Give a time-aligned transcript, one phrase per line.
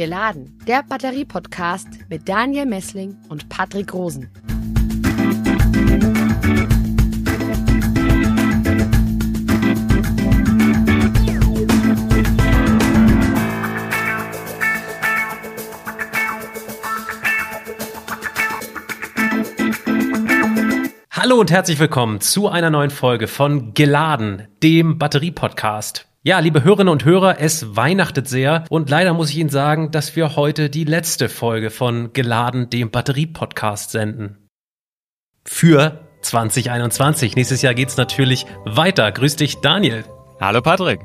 [0.00, 4.30] Geladen, der Batterie-Podcast mit Daniel Messling und Patrick Rosen.
[21.10, 26.09] Hallo und herzlich willkommen zu einer neuen Folge von Geladen, dem Batterie-Podcast.
[26.22, 30.16] Ja, liebe Hörerinnen und Hörer, es weihnachtet sehr und leider muss ich Ihnen sagen, dass
[30.16, 34.36] wir heute die letzte Folge von Geladen, dem Batterie-Podcast senden.
[35.46, 37.36] Für 2021.
[37.36, 39.10] Nächstes Jahr geht's natürlich weiter.
[39.10, 40.04] Grüß dich, Daniel.
[40.38, 41.00] Hallo, Patrick.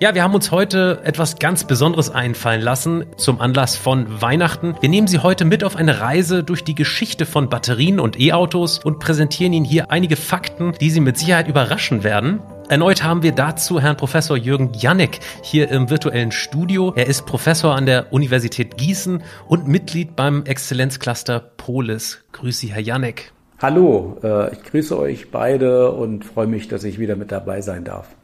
[0.00, 4.74] Ja, wir haben uns heute etwas ganz Besonderes einfallen lassen zum Anlass von Weihnachten.
[4.82, 8.84] Wir nehmen Sie heute mit auf eine Reise durch die Geschichte von Batterien und E-Autos
[8.84, 12.42] und präsentieren Ihnen hier einige Fakten, die Sie mit Sicherheit überraschen werden.
[12.68, 16.92] Erneut haben wir dazu Herrn Professor Jürgen Janek hier im virtuellen Studio.
[16.96, 22.22] Er ist Professor an der Universität Gießen und Mitglied beim Exzellenzcluster Polis.
[22.32, 23.32] Grüße Sie, Herr Janek.
[23.58, 27.84] Hallo, äh, ich grüße euch beide und freue mich, dass ich wieder mit dabei sein
[27.84, 28.17] darf.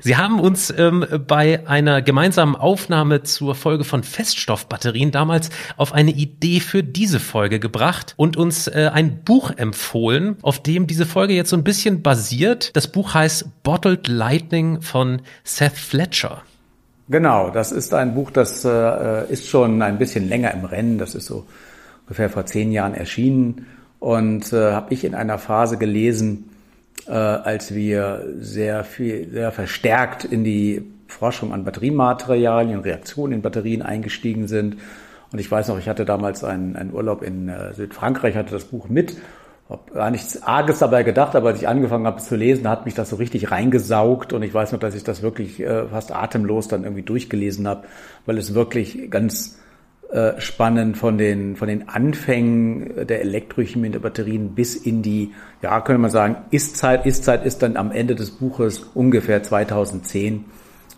[0.00, 6.10] Sie haben uns ähm, bei einer gemeinsamen Aufnahme zur Folge von Feststoffbatterien damals auf eine
[6.10, 11.34] Idee für diese Folge gebracht und uns äh, ein Buch empfohlen, auf dem diese Folge
[11.34, 12.74] jetzt so ein bisschen basiert.
[12.76, 16.42] Das Buch heißt Bottled Lightning von Seth Fletcher.
[17.08, 20.98] Genau, das ist ein Buch, das äh, ist schon ein bisschen länger im Rennen.
[20.98, 21.46] Das ist so
[22.02, 23.66] ungefähr vor zehn Jahren erschienen
[23.98, 26.50] und äh, habe ich in einer Phase gelesen,
[27.06, 33.82] äh, als wir sehr viel, sehr verstärkt in die Forschung an Batteriematerialien, Reaktionen in Batterien
[33.82, 34.76] eingestiegen sind.
[35.32, 38.64] Und ich weiß noch, ich hatte damals einen, einen Urlaub in äh, Südfrankreich, hatte das
[38.64, 39.16] Buch mit,
[39.68, 42.94] habe gar nichts Arges dabei gedacht, aber als ich angefangen habe zu lesen, hat mich
[42.94, 46.68] das so richtig reingesaugt und ich weiß noch, dass ich das wirklich äh, fast atemlos
[46.68, 47.84] dann irgendwie durchgelesen habe,
[48.26, 49.58] weil es wirklich ganz
[50.12, 55.32] äh, spannend von den, von den Anfängen der Elektrochemie der Batterien bis in die,
[55.62, 57.06] ja, könnte man sagen, Ist-Zeit.
[57.06, 60.44] Ist-Zeit ist dann am Ende des Buches ungefähr 2010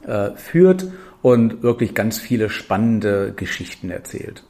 [0.06, 0.86] äh, führt
[1.22, 4.42] und wirklich ganz viele spannende Geschichten erzählt.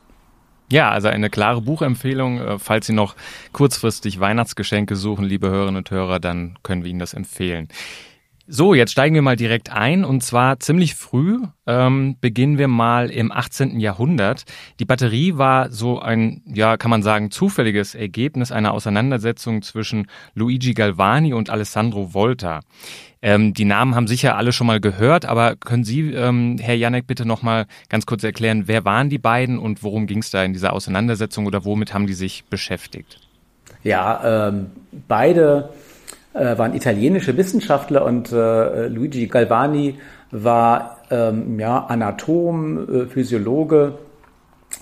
[0.73, 2.41] Ja, also eine klare Buchempfehlung.
[2.41, 3.17] Äh, falls Sie noch
[3.53, 7.69] kurzfristig Weihnachtsgeschenke suchen, liebe Hörerinnen und Hörer, dann können wir Ihnen das empfehlen.
[8.47, 13.11] So, jetzt steigen wir mal direkt ein und zwar ziemlich früh ähm, beginnen wir mal
[13.11, 13.81] im 18.
[13.81, 14.45] Jahrhundert.
[14.81, 20.75] Die Batterie war so ein, ja, kann man sagen, zufälliges Ergebnis einer Auseinandersetzung zwischen Luigi
[20.75, 22.61] Galvani und Alessandro Volta.
[23.23, 27.07] Ähm, die Namen haben sicher alle schon mal gehört, aber können Sie, ähm, Herr Janek,
[27.07, 30.45] bitte noch mal ganz kurz erklären, wer waren die beiden und worum ging es da
[30.45, 33.21] in dieser Auseinandersetzung oder womit haben die sich beschäftigt?
[33.83, 34.67] Ja, ähm,
[35.09, 35.71] beide
[36.35, 39.97] äh, waren italienische Wissenschaftler und äh, Luigi Galvani
[40.31, 43.95] war ähm, ja, Anatom, äh, Physiologe,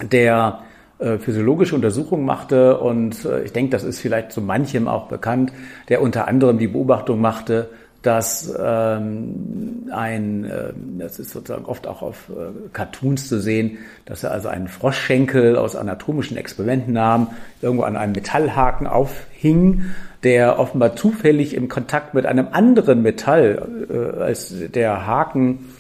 [0.01, 0.61] der
[0.99, 5.53] äh, physiologische Untersuchungen machte und äh, ich denke, das ist vielleicht zu manchem auch bekannt,
[5.89, 7.69] der unter anderem die Beobachtung machte,
[8.03, 14.25] dass ähm, ein, äh, das ist sozusagen oft auch auf äh, Cartoons zu sehen, dass
[14.25, 17.29] er also einen Froschschenkel aus anatomischen Experimenten nahm,
[17.61, 19.85] irgendwo an einem Metallhaken aufhing,
[20.25, 25.71] der offenbar zufällig im Kontakt mit einem anderen Metall, äh, als der Haken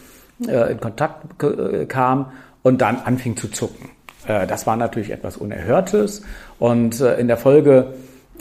[0.46, 2.32] äh, in Kontakt äh, kam
[2.62, 3.90] und dann anfing zu zucken.
[4.26, 6.22] Äh, das war natürlich etwas Unerhörtes
[6.58, 7.94] und äh, in der Folge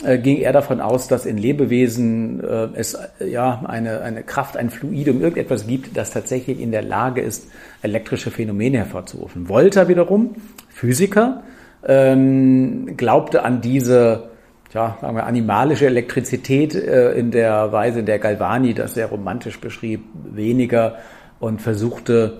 [0.04, 5.20] ging er davon aus, dass in Lebewesen äh, es ja eine, eine Kraft, ein Fluidum,
[5.20, 7.46] irgendetwas gibt, das tatsächlich in der Lage ist,
[7.82, 9.48] elektrische Phänomene hervorzurufen.
[9.48, 10.34] Volta wiederum,
[10.70, 11.44] Physiker,
[11.86, 14.31] ähm, glaubte an diese
[14.74, 19.60] ja, sagen wir, animalische Elektrizität äh, in der Weise, in der Galvani das sehr romantisch
[19.60, 20.96] beschrieb, weniger
[21.40, 22.38] und versuchte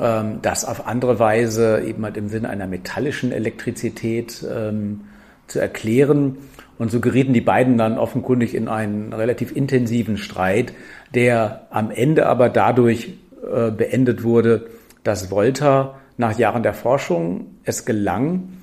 [0.00, 5.02] ähm, das auf andere Weise eben halt im Sinne einer metallischen Elektrizität ähm,
[5.46, 6.38] zu erklären.
[6.78, 10.72] Und so gerieten die beiden dann offenkundig in einen relativ intensiven Streit,
[11.14, 14.66] der am Ende aber dadurch äh, beendet wurde,
[15.02, 18.57] dass Volta nach Jahren der Forschung es gelang,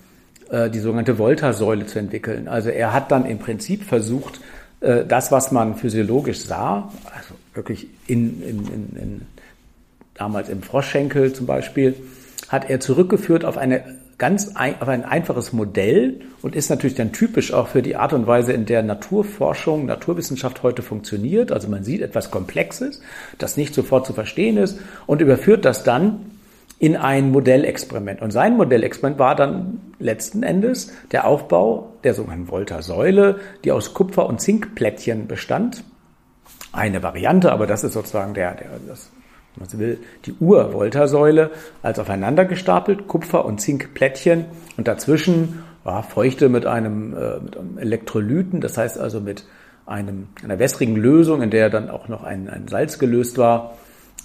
[0.49, 2.47] äh, die sogenannte Volta-Säule zu entwickeln.
[2.47, 4.39] Also er hat dann im Prinzip versucht,
[4.81, 9.21] äh, das, was man physiologisch sah, also wirklich in, in, in, in
[10.13, 11.95] damals im Froschschenkel zum Beispiel,
[12.49, 13.83] hat er zurückgeführt auf eine
[14.17, 18.13] ganz ein, auf ein einfaches Modell und ist natürlich dann typisch auch für die Art
[18.13, 21.51] und Weise, in der Naturforschung, Naturwissenschaft heute funktioniert.
[21.51, 23.01] Also man sieht etwas Komplexes,
[23.37, 26.31] das nicht sofort zu verstehen ist und überführt das dann
[26.77, 28.21] in ein Modellexperiment.
[28.21, 34.27] Und sein Modellexperiment war dann letzten Endes der Aufbau der sogenannten Volta-Säule, die aus Kupfer-
[34.27, 35.83] und Zinkplättchen bestand.
[36.73, 39.09] Eine Variante, aber das ist sozusagen der, der, das
[39.57, 41.51] man will, die Ur-Voltasäule
[41.81, 44.45] als aufeinander gestapelt, Kupfer- und Zinkplättchen
[44.75, 49.45] und dazwischen ja, Feuchte mit einem, äh, mit einem Elektrolyten, das heißt also mit
[49.85, 53.77] einem, einer wässrigen Lösung, in der dann auch noch ein, ein Salz gelöst war,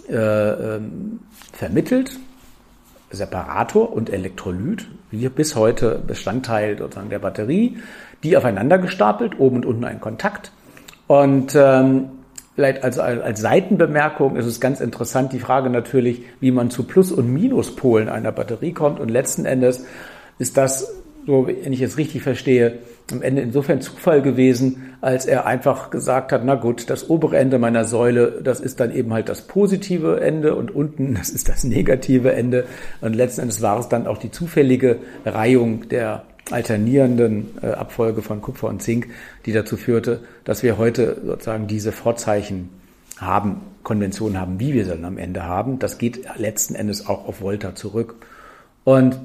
[0.09, 1.21] äh, ähm,
[1.53, 2.19] vermittelt.
[3.11, 7.79] Separator und Elektrolyt, wie bis heute Bestandteil sozusagen der Batterie,
[8.23, 10.53] die aufeinander gestapelt, oben und unten ein Kontakt.
[11.07, 12.11] Und ähm,
[12.61, 17.11] Vielleicht als, als Seitenbemerkung ist es ganz interessant die Frage natürlich, wie man zu Plus-
[17.11, 19.01] und Minuspolen einer Batterie kommt.
[19.01, 19.87] Und letzten Endes
[20.39, 20.93] ist das,
[21.27, 22.81] so wenn ich es richtig verstehe,
[23.13, 27.59] am Ende insofern Zufall gewesen, als er einfach gesagt hat, na gut, das obere Ende
[27.59, 31.65] meiner Säule, das ist dann eben halt das positive Ende und unten, das ist das
[31.65, 32.67] negative Ende.
[33.01, 38.41] Und letzten Endes war es dann auch die zufällige Reihung der alternierenden äh, Abfolge von
[38.41, 39.09] Kupfer und Zink,
[39.47, 42.71] die dazu führte, dass wir heute sozusagen diese Vorzeichen
[43.19, 45.79] haben, Konventionen haben, wie wir sie dann am Ende haben.
[45.79, 48.17] Das geht letzten Endes auch auf Volta zurück.
[48.85, 49.19] Und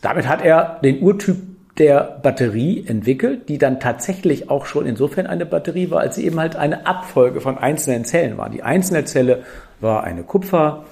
[0.00, 1.36] damit hat er den Urtyp
[1.80, 6.38] der Batterie entwickelt, die dann tatsächlich auch schon insofern eine Batterie war, als sie eben
[6.38, 8.50] halt eine Abfolge von einzelnen Zellen war.
[8.50, 9.44] Die einzelne Zelle
[9.80, 10.84] war eine Kupfer,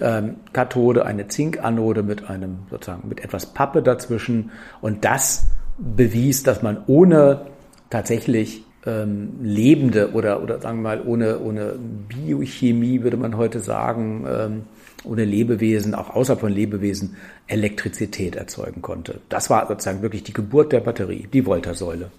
[0.00, 4.50] ähm, eine Zinkanode mit einem sozusagen mit etwas Pappe dazwischen
[4.80, 5.46] und das
[5.78, 7.42] bewies, dass man ohne
[7.88, 11.74] tatsächlich ähm, lebende oder oder sagen wir mal ohne ohne
[12.08, 14.62] Biochemie würde man heute sagen ähm,
[15.04, 17.16] ohne Lebewesen auch außer von Lebewesen
[17.46, 19.20] Elektrizität erzeugen konnte.
[19.28, 22.10] Das war sozusagen wirklich die Geburt der Batterie, die Voltasäule.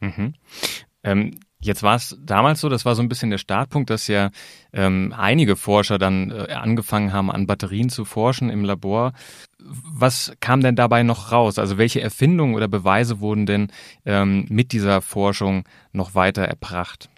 [0.00, 0.34] Mhm.
[1.02, 4.30] Ähm, Jetzt war es damals so, das war so ein bisschen der Startpunkt, dass ja
[4.72, 9.12] ähm, einige Forscher dann äh, angefangen haben, an Batterien zu forschen im Labor.
[9.58, 11.58] Was kam denn dabei noch raus?
[11.58, 13.68] Also welche Erfindungen oder Beweise wurden denn
[14.06, 17.10] ähm, mit dieser Forschung noch weiter erbracht?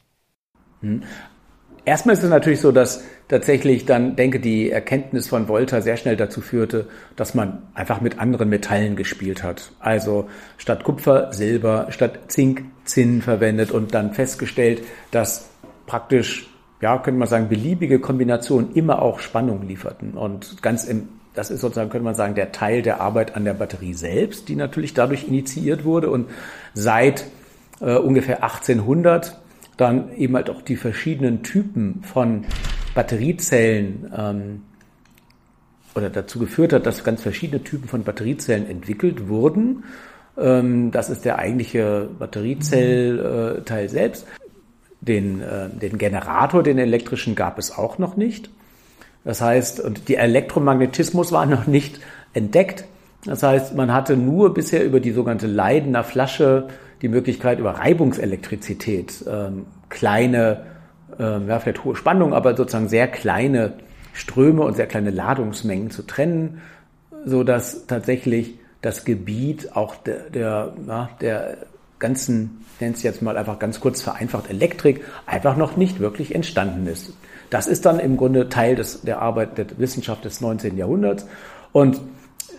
[1.85, 6.17] Erstmal ist es natürlich so, dass tatsächlich dann, denke, die Erkenntnis von Volta sehr schnell
[6.17, 6.87] dazu führte,
[7.17, 9.73] dass man einfach mit anderen Metallen gespielt hat.
[9.81, 15.49] Also statt Kupfer Silber, statt Zink Zinn verwendet und dann festgestellt, dass
[15.87, 16.49] praktisch,
[16.81, 20.15] ja, könnte man sagen, beliebige Kombinationen immer auch Spannung lieferten.
[20.15, 23.55] Und ganz im, das ist sozusagen, könnte man sagen, der Teil der Arbeit an der
[23.55, 26.29] Batterie selbst, die natürlich dadurch initiiert wurde und
[26.75, 27.25] seit
[27.81, 29.42] äh, ungefähr 1800
[29.83, 32.45] dann eben halt auch die verschiedenen Typen von
[32.95, 34.63] Batteriezellen ähm,
[35.95, 39.85] oder dazu geführt hat, dass ganz verschiedene Typen von Batteriezellen entwickelt wurden.
[40.39, 44.27] Ähm, das ist der eigentliche Batteriezellteil selbst.
[45.01, 48.51] Den, äh, den Generator, den elektrischen, gab es auch noch nicht.
[49.25, 52.01] Das heißt, und der Elektromagnetismus war noch nicht
[52.33, 52.85] entdeckt.
[53.25, 56.69] Das heißt, man hatte nur bisher über die sogenannte Leidener Flasche
[57.03, 60.65] die Möglichkeit, über Reibungselektrizität ähm, kleine,
[61.19, 63.75] ähm, ja, vielleicht hohe Spannung, aber sozusagen sehr kleine
[64.13, 66.61] Ströme und sehr kleine Ladungsmengen zu trennen,
[67.25, 71.57] so dass tatsächlich das Gebiet auch der, der, ja, der
[71.99, 76.87] ganzen, nennt es jetzt mal einfach ganz kurz vereinfacht, Elektrik, einfach noch nicht wirklich entstanden
[76.87, 77.13] ist.
[77.51, 80.77] Das ist dann im Grunde Teil des, der Arbeit der Wissenschaft des 19.
[80.77, 81.27] Jahrhunderts.
[81.71, 82.01] Und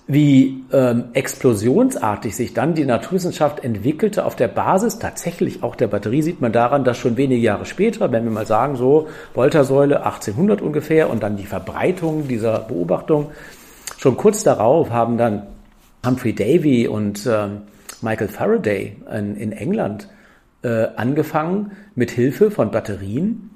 [0.06, 5.00] wie ähm, explosionsartig sich dann die Naturwissenschaft entwickelte auf der Basis.
[5.00, 8.46] Tatsächlich auch der Batterie, sieht man daran, dass schon wenige Jahre später, wenn wir mal
[8.46, 13.32] sagen, so Voltasäule 1800 ungefähr und dann die Verbreitung dieser Beobachtung,
[13.98, 15.44] schon kurz darauf haben dann
[16.06, 17.62] Humphrey Davy und ähm,
[18.02, 20.10] Michael Faraday in, in England
[20.64, 23.52] äh, angefangen, mit Hilfe von Batterien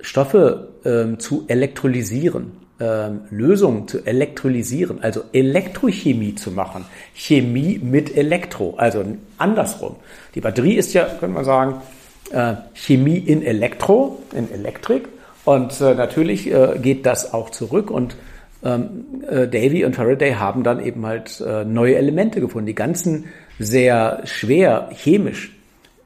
[0.00, 6.84] Stoffe äh, zu elektrolysieren ähm, Lösungen zu elektrolysieren, also Elektrochemie zu machen.
[7.14, 9.04] Chemie mit Elektro, also
[9.38, 9.96] andersrum.
[10.34, 11.80] Die Batterie ist ja, könnte man sagen,
[12.32, 15.08] äh, Chemie in Elektro, in Elektrik.
[15.46, 18.16] Und äh, natürlich äh, geht das auch zurück und
[18.64, 22.66] ähm, äh, Davy und Faraday haben dann eben halt neue Elemente gefunden.
[22.66, 23.26] Die ganzen
[23.58, 25.56] sehr schwer chemisch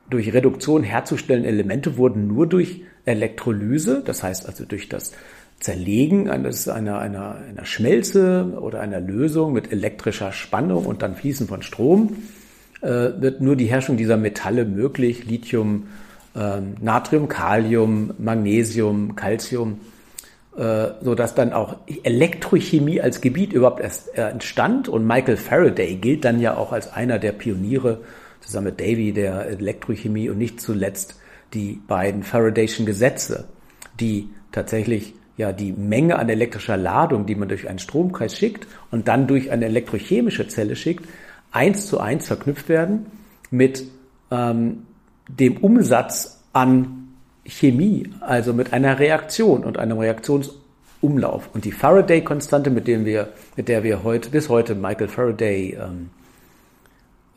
[0.09, 5.13] durch Reduktion herzustellen Elemente wurden nur durch Elektrolyse, das heißt also durch das
[5.61, 11.47] Zerlegen eines, einer, einer, einer Schmelze oder einer Lösung mit elektrischer Spannung und dann Fließen
[11.47, 12.17] von Strom,
[12.81, 15.27] äh, wird nur die Herrschung dieser Metalle möglich.
[15.27, 15.89] Lithium,
[16.35, 19.81] äh, Natrium, Kalium, Magnesium, Calcium,
[20.57, 24.89] äh, so dass dann auch Elektrochemie als Gebiet überhaupt erst äh, entstand.
[24.89, 28.01] Und Michael Faraday gilt dann ja auch als einer der Pioniere,
[28.41, 31.17] zusammen mit Davy, der Elektrochemie und nicht zuletzt
[31.53, 33.45] die beiden Faradayschen Gesetze,
[34.01, 39.09] die tatsächlich ja die Menge an elektrischer Ladung, die man durch einen Stromkreis schickt und
[39.09, 41.07] dann durch eine elektrochemische Zelle schickt,
[41.51, 43.07] eins zu eins verknüpft werden
[43.51, 43.85] mit
[44.31, 44.87] ähm,
[45.29, 47.09] dem Umsatz an
[47.45, 50.61] Chemie, also mit einer Reaktion und einem Reaktionsumsatz
[51.01, 51.49] Umlauf.
[51.55, 56.11] Und die Faraday-Konstante, mit, mit der wir heute, bis heute Michael Faraday, ähm,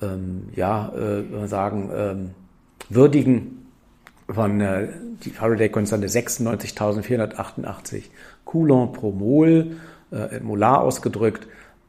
[0.01, 2.29] ähm, ja, äh, sagen, ähm,
[2.89, 3.62] würdigen,
[4.33, 4.87] von äh,
[5.23, 8.03] die Faraday-Konstante 96.488
[8.45, 9.77] Coulomb pro Mol,
[10.11, 11.47] äh, molar ausgedrückt.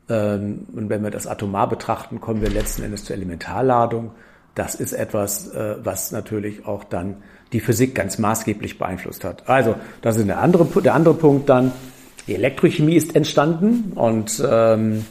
[0.08, 4.12] Ähm, und wenn wir das atomar betrachten, kommen wir letzten Endes zur Elementarladung.
[4.54, 7.16] Das ist etwas, äh, was natürlich auch dann
[7.52, 9.48] die Physik ganz maßgeblich beeinflusst hat.
[9.48, 11.72] Also, das ist der andere, der andere Punkt dann.
[12.26, 15.04] Die Elektrochemie ist entstanden und ähm,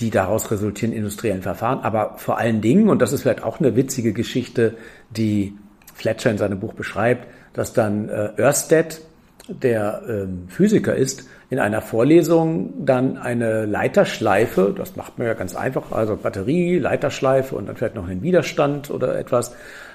[0.00, 1.80] die daraus resultierenden industriellen Verfahren.
[1.80, 4.76] Aber vor allen Dingen, und das ist vielleicht auch eine witzige Geschichte,
[5.10, 5.56] die
[5.94, 9.00] Fletcher in seinem Buch beschreibt, dass dann äh, Ørsted,
[9.48, 15.54] der ähm, Physiker ist, in einer Vorlesung dann eine Leiterschleife, das macht man ja ganz
[15.54, 19.54] einfach, also Batterie, Leiterschleife und dann vielleicht noch einen Widerstand oder etwas.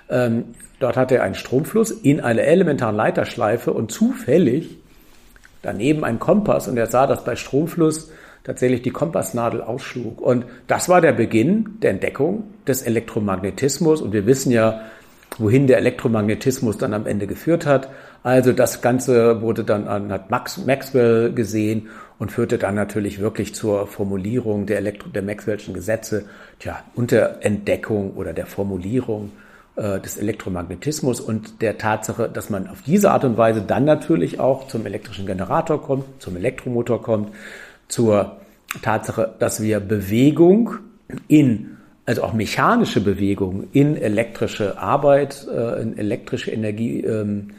[0.10, 4.78] Ähm, dort hat er einen Stromfluss in einer elementaren Leiterschleife und zufällig
[5.62, 8.12] daneben ein Kompass und er sah, dass bei Stromfluss
[8.44, 10.22] tatsächlich die Kompassnadel ausschlug.
[10.22, 14.02] Und das war der Beginn der Entdeckung des Elektromagnetismus.
[14.02, 14.82] Und wir wissen ja,
[15.40, 17.90] wohin der Elektromagnetismus dann am Ende geführt hat.
[18.24, 21.88] Also das Ganze wurde dann an hat Max, Maxwell gesehen
[22.20, 26.26] und führte dann natürlich wirklich zur Formulierung der, Elektro, der Maxwell'schen Gesetze,
[26.60, 29.32] tja, unter Entdeckung oder der Formulierung
[29.78, 34.40] äh, des Elektromagnetismus und der Tatsache, dass man auf diese Art und Weise dann natürlich
[34.40, 37.34] auch zum elektrischen Generator kommt, zum Elektromotor kommt,
[37.88, 38.38] zur
[38.82, 40.76] Tatsache, dass wir Bewegung
[41.28, 41.78] in
[42.10, 47.50] also auch mechanische Bewegung in elektrische Arbeit, äh, in elektrische Energie ähm,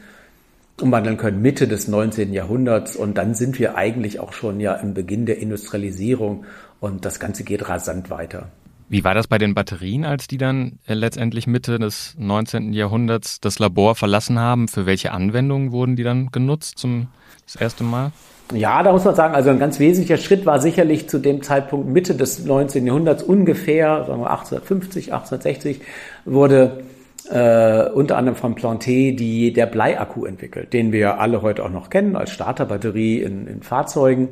[0.81, 2.33] umwandeln können, Mitte des 19.
[2.33, 2.97] Jahrhunderts.
[2.97, 6.43] Und dann sind wir eigentlich auch schon ja im Beginn der Industrialisierung
[6.81, 8.49] und das Ganze geht rasant weiter.
[8.91, 12.73] Wie war das bei den Batterien, als die dann äh, letztendlich Mitte des 19.
[12.73, 14.67] Jahrhunderts das Labor verlassen haben?
[14.67, 17.07] Für welche Anwendungen wurden die dann genutzt zum
[17.45, 18.11] das erste Mal?
[18.53, 21.87] Ja, da muss man sagen, also ein ganz wesentlicher Schritt war sicherlich zu dem Zeitpunkt
[21.87, 22.85] Mitte des 19.
[22.85, 25.79] Jahrhunderts ungefähr, sagen wir 1850, 1860,
[26.25, 26.83] wurde
[27.29, 31.89] äh, unter anderem von Planté die, der Bleiakku entwickelt, den wir alle heute auch noch
[31.89, 34.27] kennen als Starterbatterie in, in Fahrzeugen.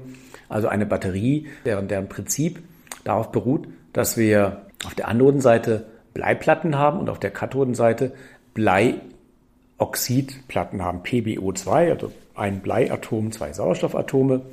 [0.49, 2.59] Also eine Batterie, deren, deren Prinzip
[3.05, 8.13] darauf beruht, dass wir auf der Anodenseite Bleiplatten haben und auf der Kathodenseite
[8.53, 14.43] Bleioxidplatten haben, PbO2, also ein Bleiatom, zwei Sauerstoffatome.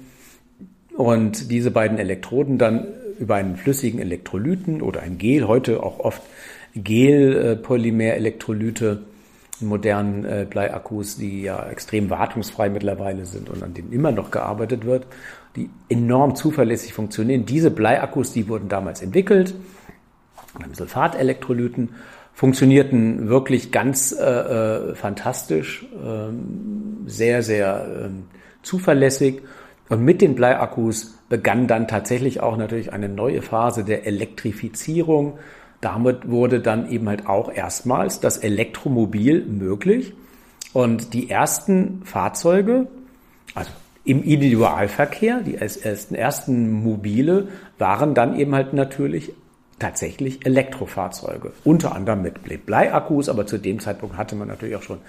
[0.97, 2.89] Und diese beiden Elektroden dann
[3.21, 6.23] über einen flüssigen Elektrolyten oder ein Gel, heute auch oft
[6.75, 9.03] Gel-Polymer-Elektrolyte
[9.61, 14.85] modernen äh, Bleiakkus, die ja extrem wartungsfrei mittlerweile sind und an denen immer noch gearbeitet
[14.85, 15.07] wird,
[15.57, 17.47] die enorm zuverlässig funktionieren.
[17.47, 19.55] Diese Bleiakkus, die wurden damals entwickelt,
[20.59, 21.91] beim Sulfatelektrolyten
[22.33, 28.25] funktionierten wirklich ganz äh, äh, fantastisch, ähm, sehr, sehr ähm,
[28.63, 29.41] zuverlässig.
[29.89, 35.39] Und mit den Bleiakkus begann dann tatsächlich auch natürlich eine neue Phase der Elektrifizierung.
[35.81, 40.13] Damit wurde dann eben halt auch erstmals das Elektromobil möglich.
[40.75, 42.87] Und die ersten Fahrzeuge,
[43.55, 43.71] also
[44.07, 49.33] im Individualverkehr, die ersten, ersten Mobile, waren dann eben halt natürlich
[49.79, 55.01] tatsächlich Elektrofahrzeuge, unter anderem mit Bleiakkus, aber zu dem Zeitpunkt hatte man natürlich auch schon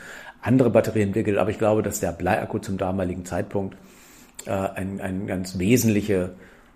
[0.41, 3.77] andere Batterien entwickelt, aber ich glaube, dass der Bleiakku zum damaligen Zeitpunkt
[4.45, 6.31] äh, ein, ein ganz wesentliche,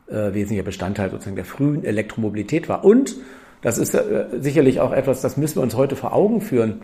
[0.07, 2.85] äh, wesentlicher Bestandteil sozusagen der frühen Elektromobilität war.
[2.85, 3.15] Und
[3.61, 6.81] das ist äh, sicherlich auch etwas, das müssen wir uns heute vor Augen führen.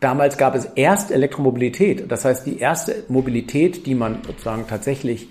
[0.00, 5.28] Damals gab es erst Elektromobilität, das heißt die erste Mobilität, die man sozusagen tatsächlich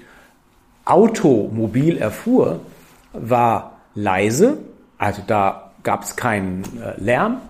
[0.83, 2.59] automobil erfuhr,
[3.13, 4.57] war leise,
[4.97, 7.41] also da gab es keinen äh, Lärm,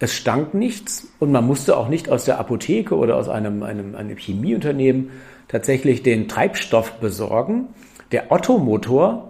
[0.00, 1.08] es stank nichts.
[1.18, 5.10] Und man musste auch nicht aus der Apotheke oder aus einem, einem, einem Chemieunternehmen
[5.46, 7.68] tatsächlich den Treibstoff besorgen.
[8.10, 9.29] Der Ottomotor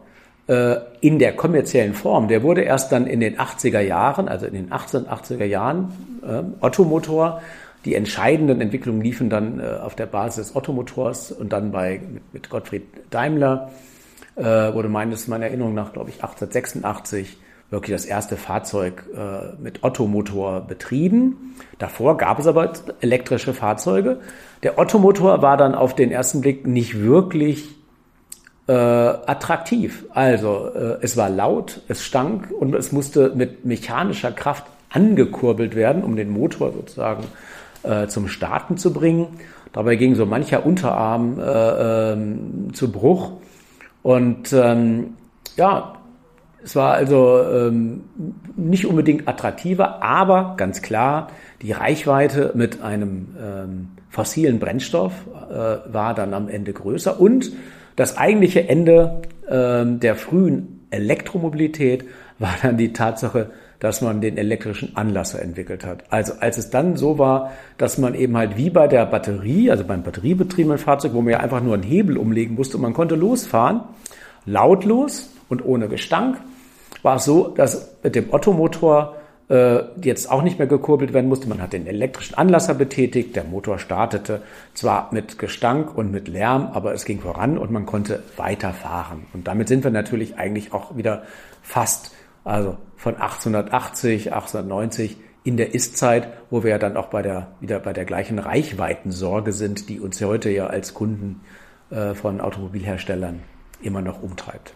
[1.00, 4.70] in der kommerziellen Form, der wurde erst dann in den 80er Jahren, also in den
[4.70, 5.92] 1880er Jahren,
[6.26, 7.40] äh, Ottomotor,
[7.84, 12.00] die entscheidenden Entwicklungen liefen dann äh, auf der Basis des Ottomotors und dann bei,
[12.32, 13.70] mit, Gottfried Daimler,
[14.36, 17.38] äh, wurde meines, meiner Erinnerung nach, glaube ich, 1886
[17.70, 21.54] wirklich das erste Fahrzeug äh, mit Ottomotor betrieben.
[21.78, 24.20] Davor gab es aber elektrische Fahrzeuge.
[24.62, 27.76] Der Ottomotor war dann auf den ersten Blick nicht wirklich
[28.70, 30.04] äh, attraktiv.
[30.14, 36.04] Also äh, es war laut, es stank und es musste mit mechanischer Kraft angekurbelt werden,
[36.04, 37.24] um den Motor sozusagen
[37.82, 39.26] äh, zum Starten zu bringen.
[39.72, 43.32] Dabei ging so mancher Unterarm äh, ähm, zu Bruch.
[44.02, 45.14] Und ähm,
[45.56, 45.94] ja,
[46.62, 48.04] Es war also ähm,
[48.56, 51.28] nicht unbedingt attraktiver, aber ganz klar,
[51.62, 55.12] die Reichweite mit einem ähm, fossilen Brennstoff
[55.50, 57.52] äh, war dann am Ende größer und
[58.00, 62.06] das eigentliche Ende ähm, der frühen Elektromobilität
[62.38, 66.04] war dann die Tatsache, dass man den elektrischen Anlasser entwickelt hat.
[66.08, 69.84] Also als es dann so war, dass man eben halt wie bei der Batterie, also
[69.84, 73.16] beim batteriebetriebenen Fahrzeug, wo man ja einfach nur einen Hebel umlegen musste und man konnte
[73.16, 73.82] losfahren,
[74.46, 76.38] lautlos und ohne Gestank,
[77.02, 79.14] war es so, dass mit dem Ottomotor
[79.50, 81.48] äh, jetzt auch nicht mehr gekurbelt werden musste.
[81.48, 84.42] Man hat den elektrischen Anlasser betätigt, der Motor startete
[84.74, 89.26] zwar mit Gestank und mit Lärm, aber es ging voran und man konnte weiterfahren.
[89.32, 91.24] Und damit sind wir natürlich eigentlich auch wieder
[91.62, 92.12] fast,
[92.44, 97.80] also von 1880, 1890 in der Ist-Zeit, wo wir ja dann auch bei der, wieder
[97.80, 101.40] bei der gleichen Reichweitensorge sind, die uns heute ja als Kunden
[101.90, 103.40] äh, von Automobilherstellern
[103.82, 104.74] immer noch umtreibt.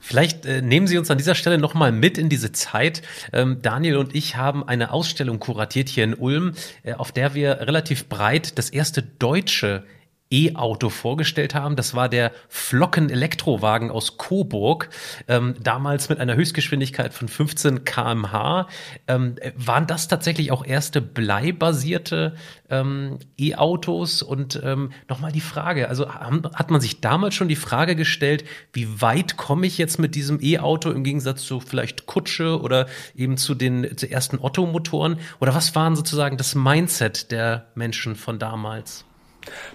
[0.00, 3.02] Vielleicht äh, nehmen Sie uns an dieser Stelle nochmal mit in diese Zeit.
[3.32, 7.60] Ähm, Daniel und ich haben eine Ausstellung kuratiert hier in Ulm, äh, auf der wir
[7.60, 9.84] relativ breit das erste deutsche
[10.30, 11.76] E-Auto vorgestellt haben.
[11.76, 14.88] Das war der Flocken-Elektrowagen aus Coburg,
[15.28, 18.66] ähm, damals mit einer Höchstgeschwindigkeit von 15 kmh.
[19.06, 22.34] Ähm, waren das tatsächlich auch erste bleibasierte
[22.68, 24.22] ähm, E-Autos?
[24.22, 28.44] Und ähm, nochmal die Frage, also haben, hat man sich damals schon die Frage gestellt,
[28.72, 33.36] wie weit komme ich jetzt mit diesem E-Auto im Gegensatz zu vielleicht Kutsche oder eben
[33.36, 35.18] zu den zu ersten Ottomotoren?
[35.38, 39.04] Oder was waren sozusagen das Mindset der Menschen von damals?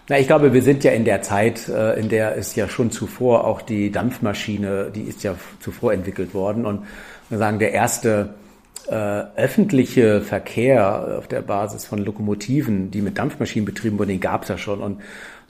[0.09, 2.91] Na, ich glaube, wir sind ja in der Zeit, äh, in der es ja schon
[2.91, 6.65] zuvor auch die Dampfmaschine, die ist ja zuvor entwickelt worden.
[6.65, 6.85] Und
[7.29, 8.33] wir sagen, der erste
[8.87, 14.43] äh, öffentliche Verkehr auf der Basis von Lokomotiven, die mit Dampfmaschinen betrieben wurden, den gab
[14.43, 14.81] es ja schon.
[14.81, 15.01] Und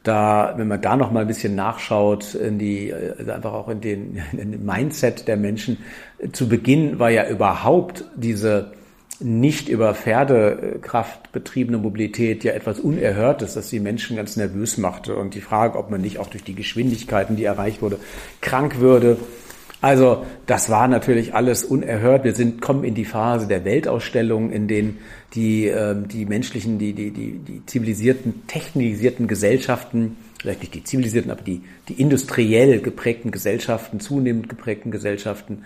[0.03, 3.81] da, wenn man da noch mal ein bisschen nachschaut, in die, also einfach auch in
[3.81, 5.77] den, in den Mindset der Menschen,
[6.33, 8.73] zu Beginn war ja überhaupt diese
[9.21, 15.15] nicht über Pferdekraft betriebene Mobilität ja etwas Unerhörtes, das die Menschen ganz nervös machte.
[15.15, 17.99] Und die Frage, ob man nicht auch durch die Geschwindigkeiten, die erreicht wurde,
[18.41, 19.17] krank würde.
[19.81, 22.23] Also das war natürlich alles unerhört.
[22.23, 24.99] Wir sind kommen in die Phase der Weltausstellung, in denen
[25.33, 31.31] die äh, die menschlichen, die die die die zivilisierten, technisierten Gesellschaften, vielleicht nicht die zivilisierten,
[31.31, 35.63] aber die die industriell geprägten Gesellschaften, zunehmend geprägten Gesellschaften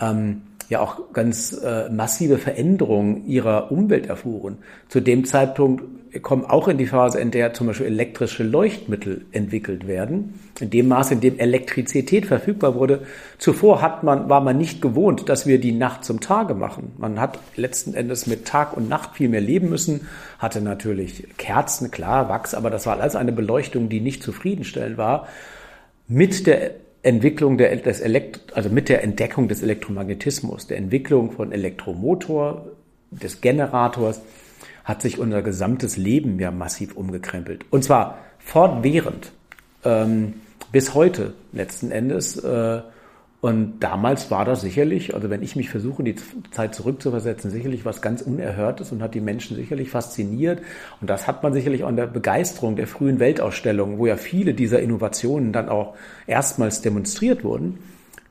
[0.00, 4.58] ähm, ja auch ganz äh, massive Veränderungen ihrer Umwelt erfuhren.
[4.88, 5.82] Zu dem Zeitpunkt
[6.22, 10.86] kommen auch in die Phase, in der zum Beispiel elektrische Leuchtmittel entwickelt werden, in dem
[10.86, 13.02] Maße, in dem Elektrizität verfügbar wurde.
[13.38, 16.92] Zuvor hat man, war man nicht gewohnt, dass wir die Nacht zum Tage machen.
[16.98, 20.06] Man hat letzten Endes mit Tag und Nacht viel mehr leben müssen,
[20.38, 25.26] hatte natürlich Kerzen, klar, Wachs, aber das war alles eine Beleuchtung, die nicht zufriedenstellend war.
[26.06, 31.52] Mit der Entwicklung der, des Elekt also mit der Entdeckung des Elektromagnetismus, der Entwicklung von
[31.52, 32.66] Elektromotor,
[33.10, 34.20] des Generators,
[34.84, 37.64] hat sich unser gesamtes Leben ja massiv umgekrempelt.
[37.70, 39.32] Und zwar fortwährend,
[39.84, 40.34] ähm,
[40.72, 42.36] bis heute letzten Endes.
[42.36, 42.82] Äh,
[43.40, 46.14] und damals war das sicherlich, also wenn ich mich versuche, die
[46.50, 50.60] Zeit zurückzuversetzen, sicherlich was ganz Unerhörtes und hat die Menschen sicherlich fasziniert.
[51.00, 54.52] Und das hat man sicherlich auch in der Begeisterung der frühen Weltausstellungen, wo ja viele
[54.52, 55.94] dieser Innovationen dann auch
[56.26, 57.78] erstmals demonstriert wurden,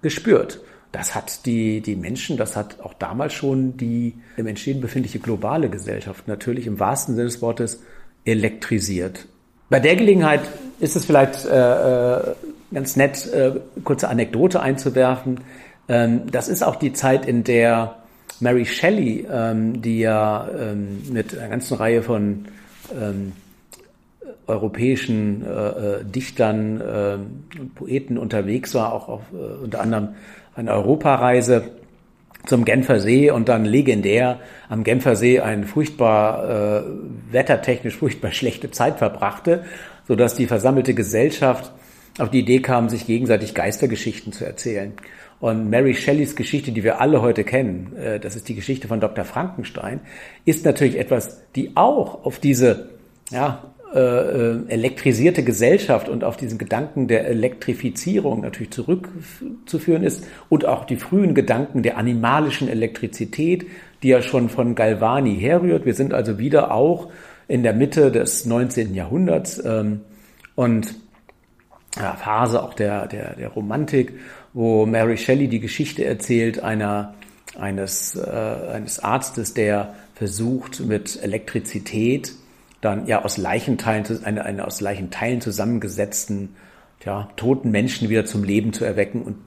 [0.04, 0.62] gespürt.
[0.92, 5.70] Das hat die, die Menschen, das hat auch damals schon die im Entstehen befindliche globale
[5.70, 7.82] Gesellschaft natürlich im wahrsten Sinne des Wortes
[8.26, 9.26] elektrisiert.
[9.70, 10.42] Bei der Gelegenheit
[10.80, 12.36] ist es vielleicht äh, äh
[12.74, 15.42] ganz nett, äh, kurze Anekdote einzuwerfen.
[15.88, 17.96] Ähm, das ist auch die Zeit, in der
[18.40, 22.46] Mary Shelley, ähm, die ja ähm, mit einer ganzen Reihe von
[23.00, 23.34] ähm,
[24.48, 30.10] europäischen äh, äh Dichtern äh, und Poeten unterwegs war, auch auf, äh, unter anderem
[30.56, 31.64] eine Europareise
[32.46, 36.84] zum Genfer See und dann legendär am Genfer See eine furchtbar äh,
[37.32, 39.66] wettertechnisch furchtbar schlechte Zeit verbrachte,
[40.08, 41.72] so dass die versammelte Gesellschaft
[42.20, 44.94] auf die Idee kam, sich gegenseitig Geistergeschichten zu erzählen.
[45.40, 49.00] Und Mary Shelleys Geschichte, die wir alle heute kennen, äh, das ist die Geschichte von
[49.00, 49.24] Dr.
[49.24, 50.02] Frankenstein,
[50.46, 52.90] ist natürlich etwas, die auch auf diese
[53.32, 60.86] ja, äh, elektrisierte Gesellschaft und auf diesen Gedanken der Elektrifizierung natürlich zurückzuführen ist und auch
[60.86, 63.66] die frühen Gedanken der animalischen Elektrizität,
[64.04, 65.86] die ja schon von Galvani herrührt.
[65.86, 67.10] Wir sind also wieder auch
[67.48, 68.94] in der Mitte des 19.
[68.94, 70.02] Jahrhunderts ähm,
[70.56, 70.96] und
[71.96, 74.14] Phase auch der, der, der Romantik,
[74.54, 77.16] wo Mary Shelley die Geschichte erzählt einer,
[77.58, 78.30] eines, äh,
[78.74, 82.34] eines Arztes, der versucht mit Elektrizität
[82.82, 86.56] dann ja aus Leichenteilen, eine, eine aus Leichenteilen zusammengesetzten,
[87.04, 89.38] ja, toten Menschen wieder zum Leben zu erwecken und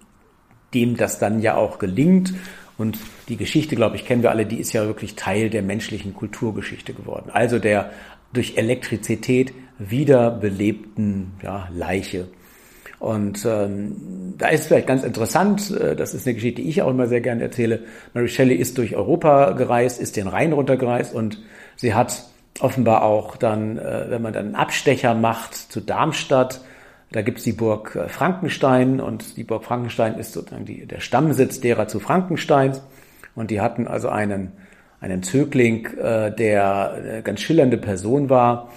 [0.75, 2.35] dem das dann ja auch gelingt.
[2.79, 6.15] Und die Geschichte, glaube ich, kennen wir alle, die ist ja wirklich Teil der menschlichen
[6.15, 7.31] Kulturgeschichte geworden.
[7.33, 7.91] Also der
[8.33, 9.53] durch Elektrizität
[9.91, 12.29] wiederbelebten ja, Leiche.
[12.99, 16.91] Und ähm, da ist vielleicht ganz interessant, äh, das ist eine Geschichte, die ich auch
[16.91, 17.81] immer sehr gerne erzähle.
[18.15, 21.43] Mary Shelley ist durch Europa gereist, ist den Rhein runtergereist und
[21.77, 22.25] sie hat
[22.61, 26.61] offenbar auch dann, äh, wenn man dann einen Abstecher macht zu Darmstadt,
[27.13, 31.61] da gibt's die Burg äh, Frankenstein und die Burg Frankenstein ist sozusagen die, der Stammsitz
[31.61, 32.83] derer zu Frankensteins.
[33.35, 34.53] Und die hatten also einen,
[35.01, 38.71] einen Zögling, äh, der eine ganz schillernde Person war.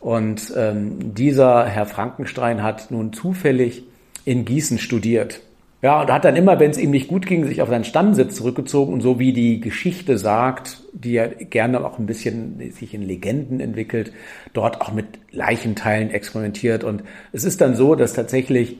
[0.00, 3.84] Und ähm, dieser Herr Frankenstein hat nun zufällig
[4.24, 5.40] in Gießen studiert.
[5.80, 8.34] Ja, und hat dann immer, wenn es ihm nicht gut ging, sich auf seinen Stammsitz
[8.34, 13.02] zurückgezogen und so wie die Geschichte sagt, die ja gerne auch ein bisschen sich in
[13.02, 14.12] Legenden entwickelt,
[14.54, 16.82] dort auch mit Leichenteilen experimentiert.
[16.82, 18.78] Und es ist dann so, dass tatsächlich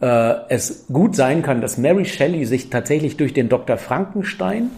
[0.00, 3.78] äh, es gut sein kann, dass Mary Shelley sich tatsächlich durch den Dr.
[3.78, 4.68] Frankenstein,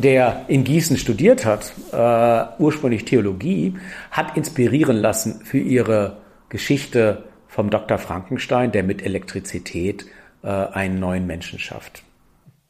[0.00, 3.74] der in Gießen studiert hat, äh, ursprünglich Theologie,
[4.10, 7.98] hat inspirieren lassen für ihre Geschichte vom Dr.
[7.98, 10.06] Frankenstein, der mit Elektrizität
[10.42, 12.02] äh, einen neuen Menschen schafft.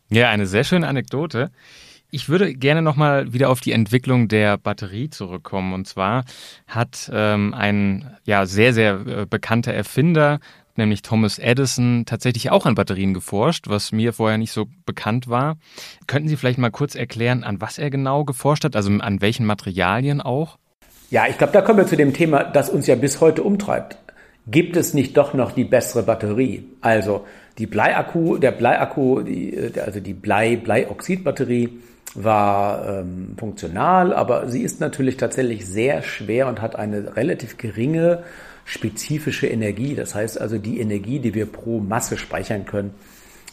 [0.09, 1.51] Ja, eine sehr schöne Anekdote.
[2.11, 5.73] Ich würde gerne nochmal wieder auf die Entwicklung der Batterie zurückkommen.
[5.73, 6.25] Und zwar
[6.69, 10.39] hat ähm, ein ja, sehr, sehr äh, bekannter Erfinder,
[10.79, 15.57] nämlich Thomas Edison, tatsächlich auch an Batterien geforscht, was mir vorher nicht so bekannt war.
[16.07, 19.47] Könnten Sie vielleicht mal kurz erklären, an was er genau geforscht hat, also an welchen
[19.47, 20.59] Materialien auch?
[21.11, 23.97] Ja, ich glaube, da kommen wir zu dem Thema, das uns ja bis heute umtreibt.
[24.49, 26.65] Gibt es nicht doch noch die bessere Batterie?
[26.81, 27.25] Also
[27.59, 31.71] die Bleiakku, der Bleiakku, die, äh, also die Blei-Bleioxidbatterie
[32.15, 38.23] war ähm, funktional, aber sie ist natürlich tatsächlich sehr schwer und hat eine relativ geringe
[38.67, 39.95] spezifische Energie.
[39.95, 42.91] Das heißt also, die Energie, die wir pro Masse speichern können,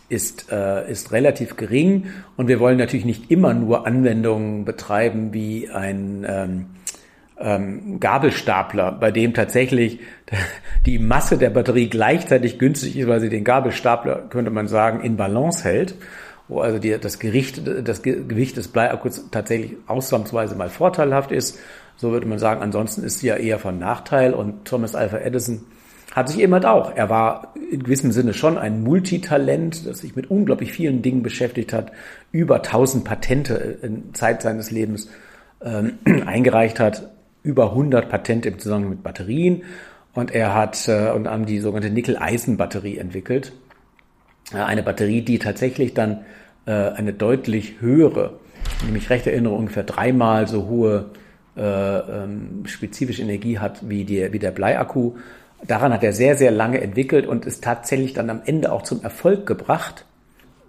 [0.09, 2.07] ist, äh, ist relativ gering.
[2.35, 6.65] Und wir wollen natürlich nicht immer nur Anwendungen betreiben wie ein ähm,
[7.39, 9.99] ähm, Gabelstapler, bei dem tatsächlich
[10.85, 15.15] die Masse der Batterie gleichzeitig günstig ist, weil sie den Gabelstapler, könnte man sagen, in
[15.15, 15.95] Balance hält,
[16.53, 21.59] wo also die, das, Gericht, das Gewicht des Bleiakkus tatsächlich ausnahmsweise mal vorteilhaft ist.
[21.95, 25.65] So würde man sagen, ansonsten ist sie ja eher von Nachteil und Thomas Alpha Edison
[26.13, 26.95] hat sich eben halt auch.
[26.95, 31.73] Er war in gewissem Sinne schon ein Multitalent, das sich mit unglaublich vielen Dingen beschäftigt
[31.73, 31.91] hat,
[32.31, 35.09] über 1000 Patente in Zeit seines Lebens
[35.63, 37.09] ähm, eingereicht hat,
[37.41, 39.63] über 100 Patente im Zusammenhang mit Batterien
[40.13, 43.53] und er hat äh, und haben die sogenannte Nickel-Eisen-Batterie entwickelt.
[44.53, 46.25] Äh, eine Batterie, die tatsächlich dann
[46.71, 48.39] eine deutlich höhere,
[48.79, 51.11] wenn ich mich recht erinnere, ungefähr dreimal so hohe
[51.55, 55.13] äh, ähm, spezifische Energie hat wie, die, wie der Bleiakku.
[55.65, 59.03] Daran hat er sehr, sehr lange entwickelt und ist tatsächlich dann am Ende auch zum
[59.03, 60.05] Erfolg gebracht.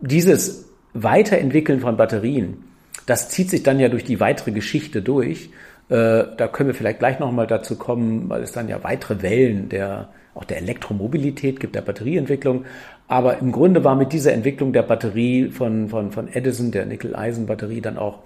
[0.01, 2.65] Dieses Weiterentwickeln von Batterien,
[3.07, 5.51] das zieht sich dann ja durch die weitere Geschichte durch.
[5.89, 9.69] Äh, da können wir vielleicht gleich nochmal dazu kommen, weil es dann ja weitere Wellen
[9.69, 12.65] der, auch der Elektromobilität gibt, der Batterieentwicklung.
[13.07, 17.81] Aber im Grunde war mit dieser Entwicklung der Batterie von, von, von Edison, der Nickel-Eisen-Batterie,
[17.81, 18.21] dann auch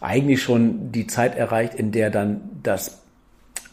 [0.00, 3.02] eigentlich schon die Zeit erreicht, in der dann das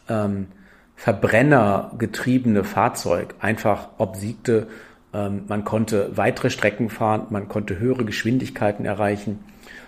[0.07, 0.47] ähm,
[0.95, 4.67] verbrennergetriebene Fahrzeug einfach obsiegte.
[5.13, 9.39] Ähm, man konnte weitere Strecken fahren, man konnte höhere Geschwindigkeiten erreichen,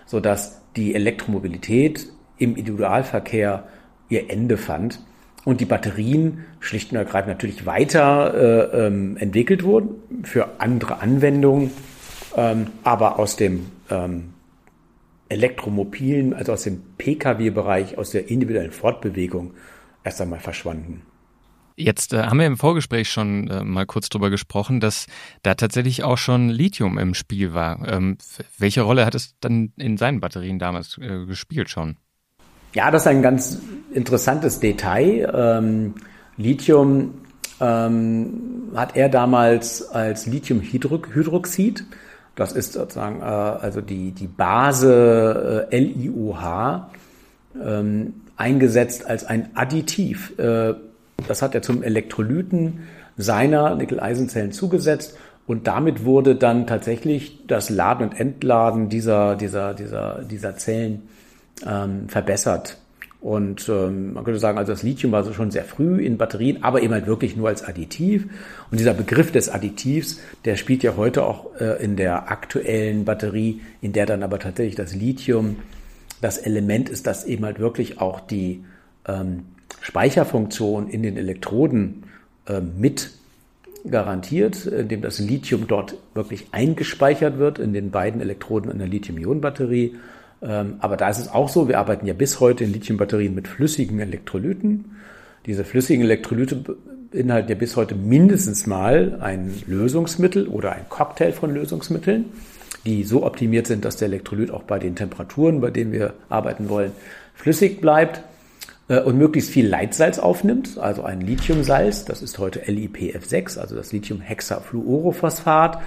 [0.06, 3.64] sodass die Elektromobilität im Individualverkehr
[4.10, 5.00] ihr Ende fand
[5.46, 11.72] und die Batterien schlicht und ergreifend natürlich weiter äh, ähm, entwickelt wurden für andere Anwendungen,
[12.36, 14.34] ähm, aber aus dem ähm,
[15.30, 19.54] Elektromobilen, also aus dem Pkw-Bereich, aus der individuellen Fortbewegung
[20.04, 21.04] erst einmal verschwanden.
[21.80, 25.08] Jetzt äh, haben wir im Vorgespräch schon äh, mal kurz drüber gesprochen, dass
[25.44, 27.88] da tatsächlich auch schon Lithium im Spiel war.
[27.88, 28.18] Ähm,
[28.58, 31.96] welche Rolle hat es dann in seinen Batterien damals äh, gespielt schon?
[32.74, 33.60] Ja, das ist ein ganz
[33.94, 35.32] interessantes Detail.
[35.34, 35.96] Ähm,
[36.38, 37.16] Lithium
[37.60, 41.84] ähm, hat er damals als Lithiumhydroxid,
[42.36, 46.90] das ist sozusagen äh, also die, die Base äh, LiOH,
[47.62, 50.38] ähm, eingesetzt als ein Additiv.
[50.40, 50.76] Äh,
[51.28, 58.08] das hat er zum Elektrolyten seiner Nickel-Eisen-Zellen zugesetzt und damit wurde dann tatsächlich das Laden
[58.08, 61.10] und Entladen dieser, dieser, dieser, dieser Zellen
[61.66, 62.78] ähm, verbessert.
[63.22, 66.64] Und ähm, man könnte sagen, also das Lithium war so schon sehr früh in Batterien,
[66.64, 68.24] aber eben halt wirklich nur als Additiv.
[68.72, 73.60] Und dieser Begriff des Additivs, der spielt ja heute auch äh, in der aktuellen Batterie,
[73.82, 75.58] in der dann aber tatsächlich das Lithium
[76.22, 78.64] das Element ist, das eben halt wirklich auch die
[79.06, 79.46] ähm,
[79.82, 82.04] Speicherfunktion in den Elektroden
[82.48, 83.12] äh, mit
[83.90, 89.96] garantiert, indem das Lithium dort wirklich eingespeichert wird in den beiden Elektroden einer Lithium-Ionen-Batterie.
[90.42, 93.48] Ähm, aber da ist es auch so, wir arbeiten ja bis heute in Lithium-Batterien mit
[93.48, 94.96] flüssigen Elektrolyten.
[95.46, 96.64] Diese flüssigen Elektrolyte
[97.12, 102.26] beinhalten ja bis heute mindestens mal ein Lösungsmittel oder ein Cocktail von Lösungsmitteln,
[102.86, 106.70] die so optimiert sind, dass der Elektrolyt auch bei den Temperaturen, bei denen wir arbeiten
[106.70, 106.92] wollen,
[107.36, 108.22] flüssig bleibt
[108.88, 113.92] äh, und möglichst viel Leitsalz aufnimmt, also ein Lithiumsalz, das ist heute LiPF6, also das
[113.92, 115.80] Lithiumhexafluorophosphat,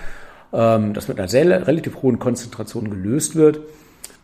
[0.53, 3.61] ähm, das mit einer sehr relativ hohen Konzentration gelöst wird.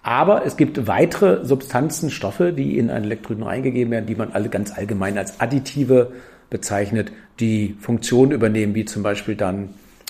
[0.09, 4.49] Aber es gibt weitere Substanzen, Stoffe, die in einen Elektrolyten reingegeben werden, die man alle
[4.49, 6.13] ganz allgemein als Additive
[6.49, 9.69] bezeichnet, die Funktionen übernehmen, wie zum Beispiel dann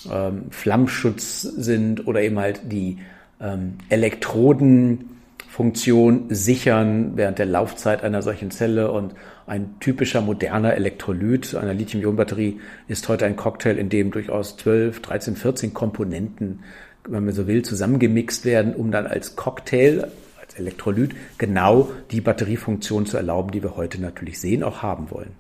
[0.09, 2.99] ähm, Flammschutz sind oder eben halt die
[3.41, 8.93] ähm, Elektrodenfunktion sichern während der Laufzeit einer solchen Zelle.
[8.93, 9.17] Und
[9.49, 15.35] ein typischer moderner Elektrolyt einer Lithium-Ionen-Batterie ist heute ein Cocktail, in dem durchaus 12, 13,
[15.35, 16.61] 14 Komponenten,
[17.09, 23.07] wenn man so will, zusammengemixt werden, um dann als Cocktail als Elektrolyt genau die Batteriefunktion
[23.07, 25.33] zu erlauben, die wir heute natürlich sehen, auch haben wollen.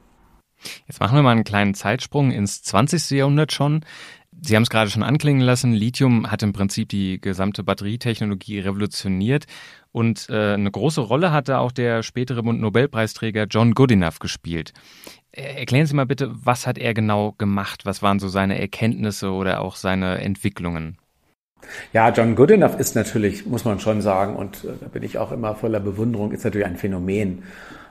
[0.87, 3.11] Jetzt machen wir mal einen kleinen Zeitsprung ins 20.
[3.11, 3.85] Jahrhundert schon.
[4.41, 9.47] Sie haben es gerade schon anklingen lassen, Lithium hat im Prinzip die gesamte Batterietechnologie revolutioniert
[9.91, 14.73] und äh, eine große Rolle hat da auch der spätere Nobelpreisträger John Goodenough gespielt.
[15.33, 17.85] Erklären Sie mal bitte, was hat er genau gemacht?
[17.85, 20.99] Was waren so seine Erkenntnisse oder auch seine Entwicklungen?
[21.93, 25.33] Ja, John Goodenough ist natürlich, muss man schon sagen, und äh, da bin ich auch
[25.33, 27.43] immer voller Bewunderung, ist natürlich ein Phänomen.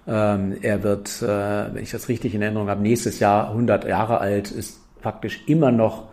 [0.08, 1.27] Ähm, er wird, äh,
[1.73, 5.71] wenn ich das richtig in Erinnerung habe, nächstes Jahr 100 Jahre alt, ist faktisch immer
[5.71, 6.06] noch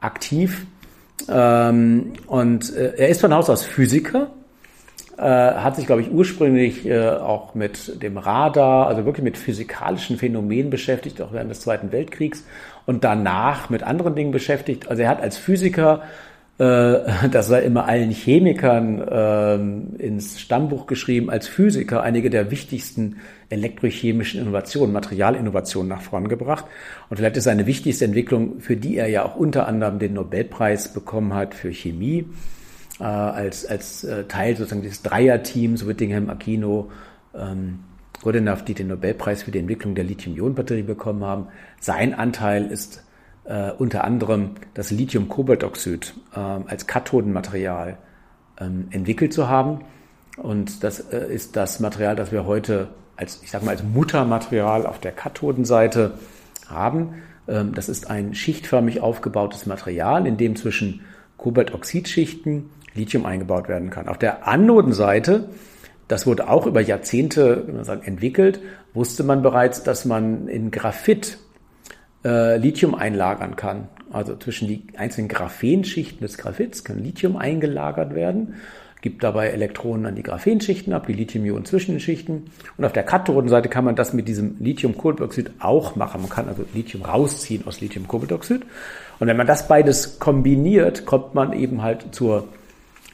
[0.00, 0.66] aktiv.
[1.28, 4.30] Ähm, und äh, er ist von Haus aus Physiker,
[5.18, 10.16] äh, hat sich, glaube ich, ursprünglich äh, auch mit dem Radar, also wirklich mit physikalischen
[10.16, 12.44] Phänomenen beschäftigt, auch während des Zweiten Weltkriegs
[12.86, 14.88] und danach mit anderen Dingen beschäftigt.
[14.88, 16.02] Also er hat als Physiker
[16.60, 23.16] das sei immer allen Chemikern ähm, ins Stammbuch geschrieben, als Physiker einige der wichtigsten
[23.48, 26.66] elektrochemischen Innovationen, Materialinnovationen nach vorn gebracht.
[27.08, 30.92] Und vielleicht ist seine wichtigste Entwicklung, für die er ja auch unter anderem den Nobelpreis
[30.92, 32.26] bekommen hat für Chemie,
[32.98, 36.90] äh, als, als äh, Teil sozusagen des Dreierteams, Whittingham, Aquino,
[37.34, 37.78] ähm,
[38.22, 41.46] Goodenough, die den Nobelpreis für die Entwicklung der Lithium-Ionen-Batterie bekommen haben.
[41.80, 43.02] Sein Anteil ist
[43.50, 47.98] äh, unter anderem das Lithium-Kobaltoxid äh, als Kathodenmaterial
[48.60, 49.80] ähm, entwickelt zu haben.
[50.36, 54.86] Und das äh, ist das Material, das wir heute als, ich sag mal, als Muttermaterial
[54.86, 56.12] auf der Kathodenseite
[56.68, 57.14] haben.
[57.48, 61.00] Ähm, das ist ein schichtförmig aufgebautes Material, in dem zwischen
[61.36, 64.08] Kobaltoxidschichten Lithium eingebaut werden kann.
[64.08, 65.48] Auf der Anodenseite,
[66.06, 68.60] das wurde auch über Jahrzehnte sagen, entwickelt,
[68.94, 71.38] wusste man bereits, dass man in Graphit
[72.24, 73.88] äh, Lithium einlagern kann.
[74.12, 78.54] Also zwischen die einzelnen Graphenschichten des Graphits kann Lithium eingelagert werden,
[79.00, 82.50] gibt dabei Elektronen an die Graphenschichten ab, die Lithium-Ionen zwischen den Schichten.
[82.76, 86.20] Und auf der Kathodenseite kann man das mit diesem Lithium-Kobaltoxid auch machen.
[86.20, 88.62] Man kann also Lithium rausziehen aus Lithium-Kobaltoxid.
[89.20, 92.48] Und wenn man das beides kombiniert, kommt man eben halt zur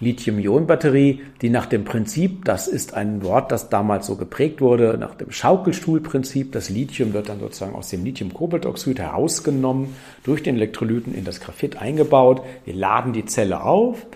[0.01, 5.15] Lithium-Ionen-Batterie, die nach dem Prinzip, das ist ein Wort, das damals so geprägt wurde, nach
[5.15, 11.25] dem Schaukelstuhlprinzip, das Lithium wird dann sozusagen aus dem Lithium-Kobaltoxid herausgenommen, durch den Elektrolyten in
[11.25, 12.43] das Graphit eingebaut.
[12.65, 14.07] Wir laden die Zelle auf,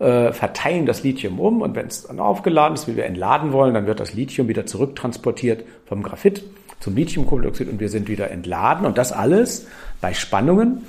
[0.00, 3.74] äh, verteilen das Lithium um und wenn es dann aufgeladen ist, wie wir entladen wollen,
[3.74, 6.42] dann wird das Lithium wieder zurücktransportiert vom Graphit
[6.80, 9.66] zum Lithium-Kobaltoxid und wir sind wieder entladen und das alles
[10.00, 10.82] bei Spannungen,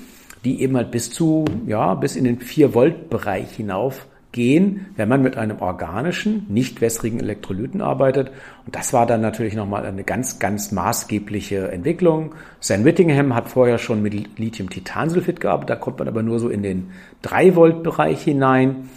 [0.45, 5.37] die eben halt bis zu, ja, bis in den 4-Volt-Bereich hinauf gehen, wenn man mit
[5.37, 8.31] einem organischen, nicht wässrigen Elektrolyten arbeitet.
[8.65, 12.35] Und das war dann natürlich nochmal eine ganz, ganz maßgebliche Entwicklung.
[12.59, 16.61] Sam Whittingham hat vorher schon mit Lithium-Titansulfid gearbeitet, da kommt man aber nur so in
[16.61, 16.91] den
[17.23, 18.89] 3-Volt-Bereich hinein.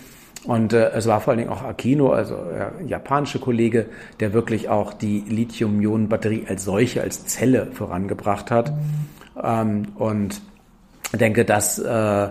[0.45, 3.87] Und äh, es war vor allen Dingen auch Akino, also äh, japanische Kollege,
[4.21, 8.73] der wirklich auch die Lithium-Ionen-Batterie als solche, als Zelle vorangebracht hat.
[9.43, 10.43] Ähm, und
[11.13, 12.31] denke, dass äh, äh,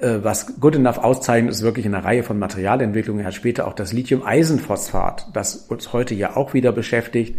[0.00, 3.22] was Good Enough auszeichnet, ist wirklich eine Reihe von Materialentwicklungen.
[3.22, 7.36] Er hat später auch das Lithium-Eisenphosphat, das uns heute ja auch wieder beschäftigt,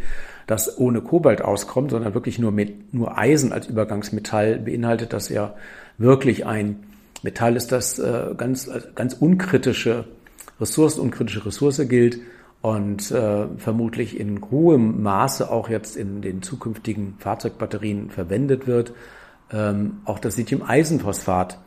[0.48, 5.54] das ohne Kobalt auskommt, sondern wirklich nur mit, nur Eisen als Übergangsmetall beinhaltet, das ja
[5.98, 6.84] wirklich ein
[7.22, 10.06] Metall ist, das äh, ganz, ganz unkritische
[10.60, 12.20] Ressource, unkritische Ressource gilt
[12.62, 18.94] und äh, vermutlich in hohem Maße auch jetzt in den zukünftigen Fahrzeugbatterien verwendet wird.
[19.52, 21.60] Ähm, auch das Lithium-Eisenphosphat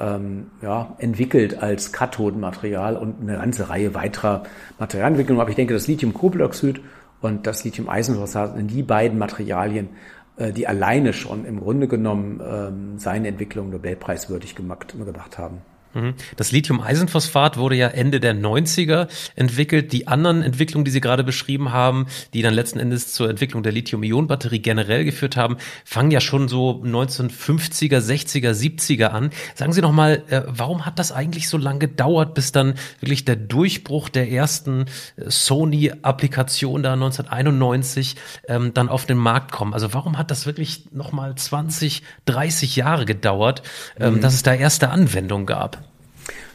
[0.00, 4.44] ähm, ja, entwickelt als Kathodenmaterial und eine ganze Reihe weiterer
[4.78, 5.40] Materialentwicklungen.
[5.40, 6.80] Aber ich denke, das Lithium-Kobaltoxid
[7.20, 9.90] und das Lithium-Eisenphosphat sind die beiden Materialien,
[10.36, 15.58] äh, die alleine schon im Grunde genommen ähm, seine Entwicklung nobelpreiswürdig gemacht, gemacht haben.
[15.94, 16.14] Mhm.
[16.36, 19.92] Das Lithium-Eisenphosphat wurde ja Ende der 90er entwickelt.
[19.92, 23.72] Die anderen Entwicklungen, die Sie gerade beschrieben haben, die dann letzten Endes zur Entwicklung der
[23.72, 29.30] Lithium-Ionen-Batterie generell geführt haben, fangen ja schon so 1950er, 60er, 70er an.
[29.54, 33.24] Sagen Sie noch mal, äh, warum hat das eigentlich so lange gedauert, bis dann wirklich
[33.24, 38.16] der Durchbruch der ersten äh, Sony-Applikation da 1991
[38.48, 39.74] ähm, dann auf den Markt kommt?
[39.74, 43.62] Also warum hat das wirklich noch mal 20, 30 Jahre gedauert,
[43.98, 44.20] ähm, mhm.
[44.20, 45.79] dass es da erste Anwendungen gab?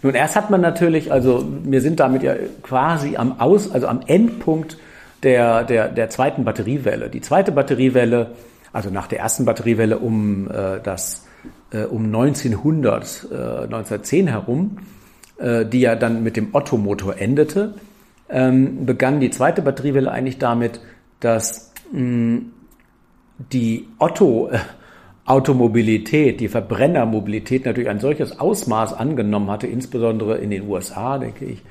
[0.06, 4.02] Nun, erst hat man natürlich, also wir sind damit ja quasi am Aus, also am
[4.06, 4.78] Endpunkt
[5.24, 7.10] der, der, der zweiten Batteriewelle.
[7.10, 8.36] Die zweite Batteriewelle,
[8.72, 11.26] also nach der ersten Batteriewelle um äh, das
[11.72, 14.78] äh, um 1900, äh, 1910 herum,
[15.40, 17.74] äh, die ja dann mit dem Ottomotor endete,
[18.30, 20.82] ähm, begann die zweite Batteriewelle eigentlich damit,
[21.20, 22.42] dass mh,
[23.52, 24.60] die Otto äh,
[25.26, 31.64] Automobilität, die Verbrennermobilität natürlich ein solches Ausmaß angenommen hatte, insbesondere in den USA, denke ich,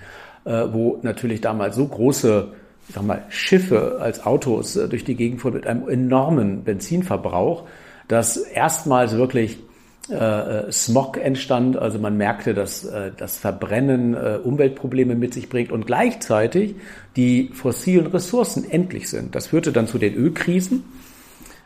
[0.44, 2.48] äh, wo natürlich damals so große
[2.86, 7.62] ich sag mal, Schiffe als Autos äh, durch die Gegend fuhren mit einem enormen Benzinverbrauch,
[8.08, 9.58] dass erstmals wirklich
[10.10, 11.78] äh, Smog entstand.
[11.78, 12.86] Also man merkte, dass
[13.16, 16.74] das Verbrennen Umweltprobleme mit sich bringt und gleichzeitig
[17.16, 19.34] die fossilen Ressourcen endlich sind.
[19.34, 20.84] Das führte dann zu den Ölkrisen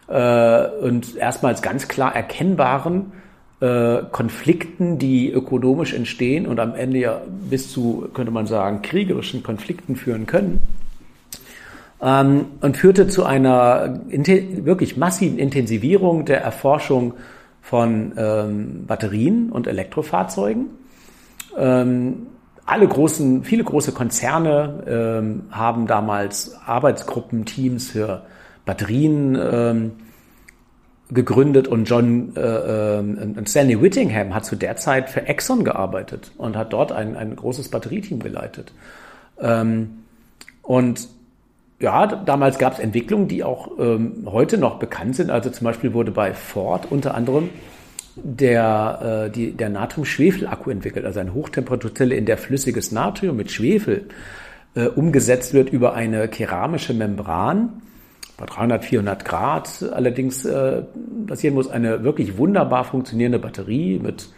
[0.08, 3.12] äh, und erstmals ganz klar erkennbaren
[3.60, 9.42] äh, Konflikten, die ökonomisch entstehen und am Ende ja bis zu, könnte man sagen, kriegerischen
[9.42, 10.60] Konflikten führen können.
[12.00, 17.14] Ähm, und führte zu einer wirklich massiven Intensivierung der Erforschung
[17.60, 20.66] von ähm, Batterien und Elektrofahrzeugen.
[21.58, 22.28] Ähm,
[22.64, 28.22] alle großen, viele große Konzerne ähm, haben damals Arbeitsgruppen, Teams für
[28.68, 29.92] Batterien ähm,
[31.10, 32.40] gegründet und John äh,
[32.98, 37.34] äh, Stanley Whittingham hat zu der Zeit für Exxon gearbeitet und hat dort ein, ein
[37.34, 38.74] großes Batterieteam geleitet.
[39.40, 40.00] Ähm,
[40.60, 41.08] und
[41.80, 45.30] ja, damals gab es Entwicklungen, die auch ähm, heute noch bekannt sind.
[45.30, 47.48] Also zum Beispiel wurde bei Ford unter anderem
[48.16, 54.08] der, äh, der Natrium-Schwefel-Akku entwickelt, also eine Hochtemperaturzelle, in der flüssiges Natrium mit Schwefel
[54.74, 57.80] äh, umgesetzt wird über eine keramische Membran
[58.38, 60.82] bei 300, 400 Grad allerdings äh,
[61.26, 64.28] passieren muss, eine wirklich wunderbar funktionierende Batterie mit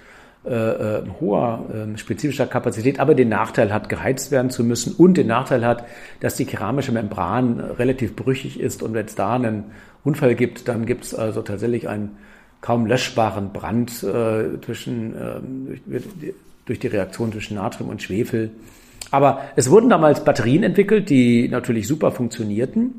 [0.43, 5.19] äh, äh, hoher äh, spezifischer Kapazität, aber den Nachteil hat, geheizt werden zu müssen und
[5.19, 5.85] den Nachteil hat,
[6.21, 9.65] dass die keramische Membran relativ brüchig ist und wenn es da einen
[10.03, 12.17] Unfall gibt, dann gibt es also tatsächlich einen
[12.63, 15.41] kaum löschbaren Brand äh, zwischen, äh,
[15.87, 16.05] durch,
[16.65, 18.51] durch die Reaktion zwischen Natrium und Schwefel.
[19.11, 22.95] Aber es wurden damals Batterien entwickelt, die natürlich super funktionierten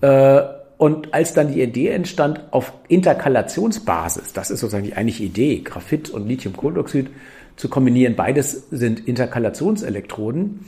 [0.00, 0.42] äh,
[0.78, 6.10] und als dann die Idee entstand, auf Interkalationsbasis, das ist sozusagen die eigentliche Idee, Graphit
[6.10, 7.08] und Lithiumkohldioxid
[7.56, 10.66] zu kombinieren, beides sind Interkalationselektroden,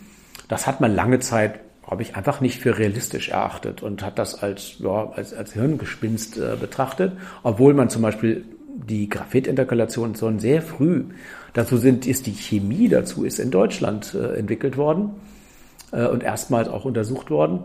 [0.49, 4.43] das hat man lange Zeit, glaube ich, einfach nicht für realistisch erachtet und hat das
[4.43, 7.13] als, ja, als, als Hirngespinst äh, betrachtet,
[7.43, 8.45] obwohl man zum Beispiel
[8.87, 11.05] die Graphitinterkalation schon sehr früh,
[11.53, 15.11] dazu sind, ist die Chemie dazu, ist in Deutschland äh, entwickelt worden
[15.93, 17.65] äh, und erstmals auch untersucht worden.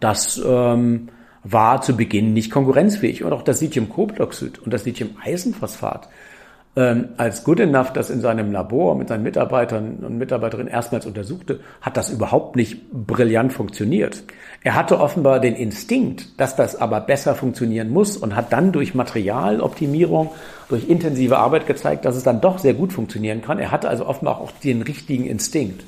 [0.00, 1.08] Das ähm,
[1.44, 3.24] war zu Beginn nicht konkurrenzfähig.
[3.24, 6.08] Und auch das Lithium-Cobloxid und das Lithium-Eisenphosphat
[6.74, 11.60] ähm, als Good Enough das in seinem Labor mit seinen Mitarbeitern und Mitarbeiterinnen erstmals untersuchte,
[11.82, 14.24] hat das überhaupt nicht brillant funktioniert.
[14.62, 18.94] Er hatte offenbar den Instinkt, dass das aber besser funktionieren muss und hat dann durch
[18.94, 20.30] Materialoptimierung,
[20.68, 23.58] durch intensive Arbeit gezeigt, dass es dann doch sehr gut funktionieren kann.
[23.58, 25.84] Er hatte also offenbar auch den richtigen Instinkt.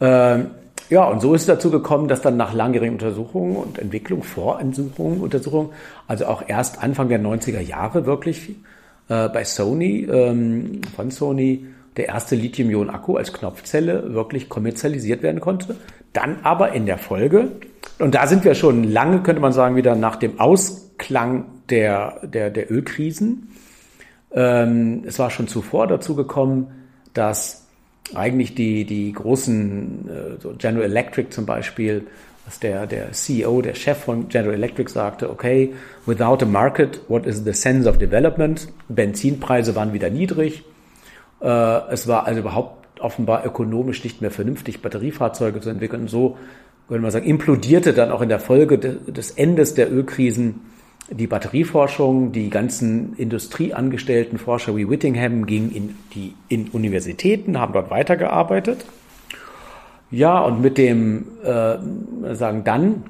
[0.00, 0.52] Ähm,
[0.92, 5.22] ja, und so ist es dazu gekommen, dass dann nach langjährigen Untersuchungen und Entwicklung, Voruntersuchungen,
[5.22, 5.70] Untersuchungen,
[6.06, 8.50] also auch erst Anfang der 90er Jahre wirklich
[9.08, 11.64] äh, bei Sony, ähm, von Sony,
[11.96, 15.76] der erste Lithium-Ionen-Akku als Knopfzelle wirklich kommerzialisiert werden konnte.
[16.12, 17.52] Dann aber in der Folge,
[17.98, 22.50] und da sind wir schon lange, könnte man sagen, wieder nach dem Ausklang der, der,
[22.50, 23.48] der Ölkrisen.
[24.30, 26.66] Ähm, es war schon zuvor dazu gekommen,
[27.14, 27.61] dass
[28.14, 32.06] eigentlich die, die großen, äh, so General Electric zum Beispiel,
[32.44, 35.72] was der, der CEO, der Chef von General Electric sagte, okay,
[36.06, 38.68] without a market, what is the sense of development?
[38.88, 40.64] Benzinpreise waren wieder niedrig.
[41.40, 41.46] Äh,
[41.90, 46.02] es war also überhaupt offenbar ökonomisch nicht mehr vernünftig, Batteriefahrzeuge zu entwickeln.
[46.02, 46.36] Und so,
[46.88, 50.60] würde man sagen, implodierte dann auch in der Folge des Endes der Ölkrisen
[51.12, 57.90] die Batterieforschung, die ganzen industrieangestellten Forscher wie Whittingham gingen in die in Universitäten, haben dort
[57.90, 58.84] weitergearbeitet.
[60.10, 63.04] Ja, und mit dem äh, sagen dann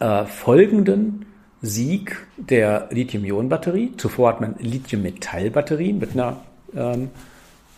[0.00, 1.26] äh, folgenden
[1.62, 3.92] Sieg der Lithium-Ionen-Batterie.
[3.96, 6.40] Zuvor hat man Lithium-Metall-Batterien mit einer
[6.76, 7.10] ähm,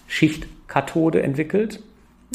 [0.06, 1.82] Schichtkathode entwickelt.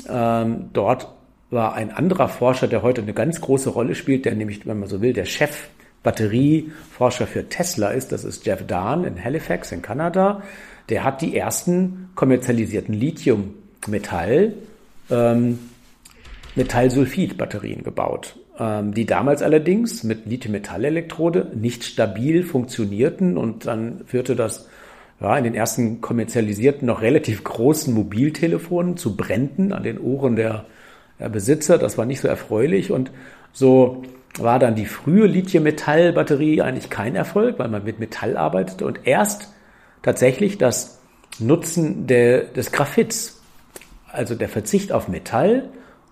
[0.10, 1.08] Ähm, dort
[1.49, 4.89] war ein anderer Forscher, der heute eine ganz große Rolle spielt, der nämlich, wenn man
[4.89, 5.70] so will, der Chef
[6.06, 8.14] Batterieforscher für Tesla ist.
[8.14, 10.43] Das ist Jeff Dahn in Halifax in Kanada.
[10.88, 14.53] Der hat die ersten kommerzialisierten Lithium-Metall
[15.10, 15.60] ähm,
[16.56, 24.70] Metallsulfid-Batterien gebaut, ähm, die damals allerdings mit Lithium-Metall-Elektrode nicht stabil funktionierten und dann führte das
[25.20, 30.66] ja, in den ersten kommerzialisierten, noch relativ großen Mobiltelefonen zu Bränden an den Ohren der,
[31.20, 31.78] der Besitzer.
[31.78, 33.12] Das war nicht so erfreulich und
[33.51, 34.03] so
[34.38, 39.53] war dann die frühe Lithium-Metall-Batterie eigentlich kein Erfolg, weil man mit Metall arbeitete und erst
[40.01, 40.99] tatsächlich das
[41.39, 43.41] Nutzen der, des Graphits,
[44.11, 45.69] also der Verzicht auf Metall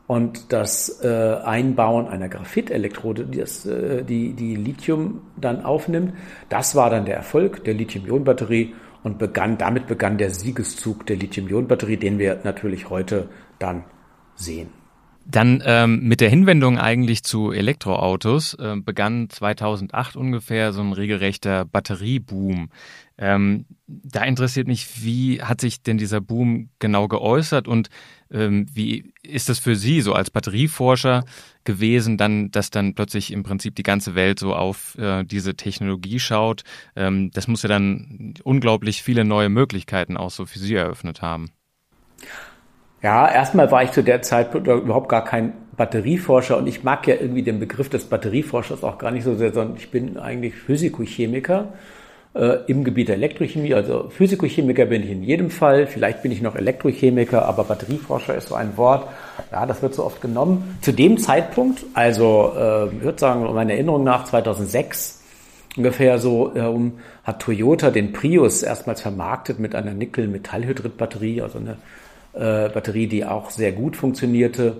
[0.08, 6.14] und das äh, Einbauen einer Graphitelektrode, die, äh, die, die Lithium dann aufnimmt,
[6.50, 11.98] das war dann der Erfolg der Lithium-Ionen-Batterie und begann, damit begann der Siegeszug der Lithium-Ionen-Batterie,
[11.98, 13.84] den wir natürlich heute dann
[14.36, 14.83] sehen.
[15.26, 21.64] Dann ähm, mit der Hinwendung eigentlich zu Elektroautos äh, begann 2008 ungefähr so ein regelrechter
[21.64, 22.70] Batterieboom.
[23.18, 27.90] Ähm, da interessiert mich, wie hat sich denn dieser Boom genau geäußert und
[28.32, 31.24] ähm, wie ist das für Sie so als Batterieforscher
[31.64, 36.20] gewesen, dann, dass dann plötzlich im Prinzip die ganze Welt so auf äh, diese Technologie
[36.20, 36.64] schaut?
[36.96, 41.52] Ähm, das muss ja dann unglaublich viele neue Möglichkeiten auch so für Sie eröffnet haben.
[43.04, 47.16] Ja, erstmal war ich zu der Zeit überhaupt gar kein Batterieforscher und ich mag ja
[47.20, 51.74] irgendwie den Begriff des Batterieforschers auch gar nicht so sehr, sondern ich bin eigentlich Physikochemiker
[52.34, 53.74] äh, im Gebiet der Elektrochemie.
[53.74, 58.48] Also Physikochemiker bin ich in jedem Fall, vielleicht bin ich noch Elektrochemiker, aber Batterieforscher ist
[58.48, 59.10] so ein Wort,
[59.52, 60.78] ja, das wird so oft genommen.
[60.80, 65.22] Zu dem Zeitpunkt, also äh, ich würde sagen, meiner Erinnerung nach 2006,
[65.76, 71.76] ungefähr so herum, hat Toyota den Prius erstmals vermarktet mit einer Nickel-Metallhydrid-Batterie, also eine
[72.34, 74.78] äh, Batterie, die auch sehr gut funktionierte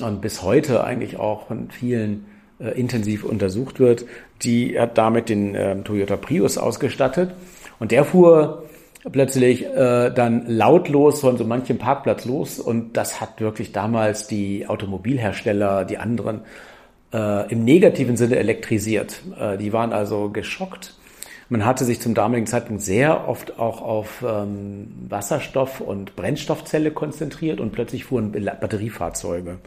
[0.00, 2.26] und bis heute eigentlich auch von vielen
[2.60, 4.04] äh, intensiv untersucht wird.
[4.42, 7.30] Die hat damit den äh, Toyota Prius ausgestattet
[7.78, 8.64] und der fuhr
[9.10, 14.66] plötzlich äh, dann lautlos von so manchem Parkplatz los und das hat wirklich damals die
[14.68, 16.42] Automobilhersteller, die anderen
[17.12, 19.22] äh, im negativen Sinne elektrisiert.
[19.38, 20.94] Äh, die waren also geschockt
[21.52, 27.60] man hatte sich zum damaligen Zeitpunkt sehr oft auch auf ähm, Wasserstoff- und Brennstoffzelle konzentriert
[27.60, 29.58] und plötzlich fuhren Batteriefahrzeuge.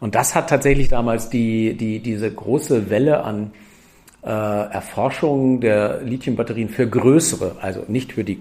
[0.00, 3.52] Und das hat tatsächlich damals die, die, diese große Welle an
[4.22, 8.38] äh, Erforschung der Lithiumbatterien für größere, also nicht für die,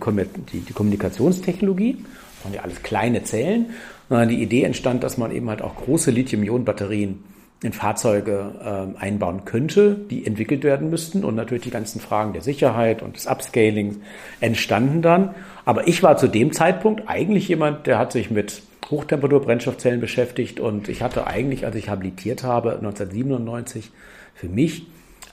[0.52, 2.04] die, die Kommunikationstechnologie,
[2.42, 3.68] sondern ja alles kleine Zellen,
[4.10, 7.24] sondern die Idee entstand, dass man eben halt auch große Lithium-Ionen-Batterien
[7.64, 12.42] in Fahrzeuge äh, einbauen könnte, die entwickelt werden müssten und natürlich die ganzen Fragen der
[12.42, 13.96] Sicherheit und des Upscalings
[14.42, 15.34] entstanden dann.
[15.66, 18.62] Aber ich war zu dem Zeitpunkt eigentlich jemand, der hat sich mit
[18.92, 23.92] Hochtemperatur-Brennstoffzellen beschäftigt und ich hatte eigentlich, als ich habilitiert habe, 1997
[24.36, 24.86] für mich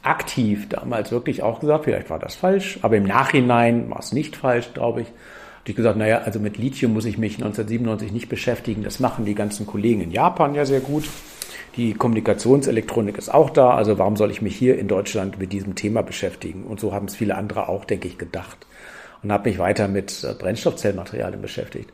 [0.02, 4.36] aktiv damals wirklich auch gesagt, vielleicht war das falsch, aber im Nachhinein war es nicht
[4.36, 5.08] falsch, glaube ich.
[5.08, 8.82] Habe ich gesagt, naja, also mit Lithium muss ich mich 1997 nicht beschäftigen.
[8.82, 11.04] Das machen die ganzen Kollegen in Japan ja sehr gut.
[11.76, 15.76] Die Kommunikationselektronik ist auch da, also warum soll ich mich hier in Deutschland mit diesem
[15.76, 16.64] Thema beschäftigen?
[16.64, 18.66] Und so haben es viele andere auch, denke ich, gedacht.
[19.22, 21.90] Und habe mich weiter mit äh, Brennstoffzellmaterialien beschäftigt.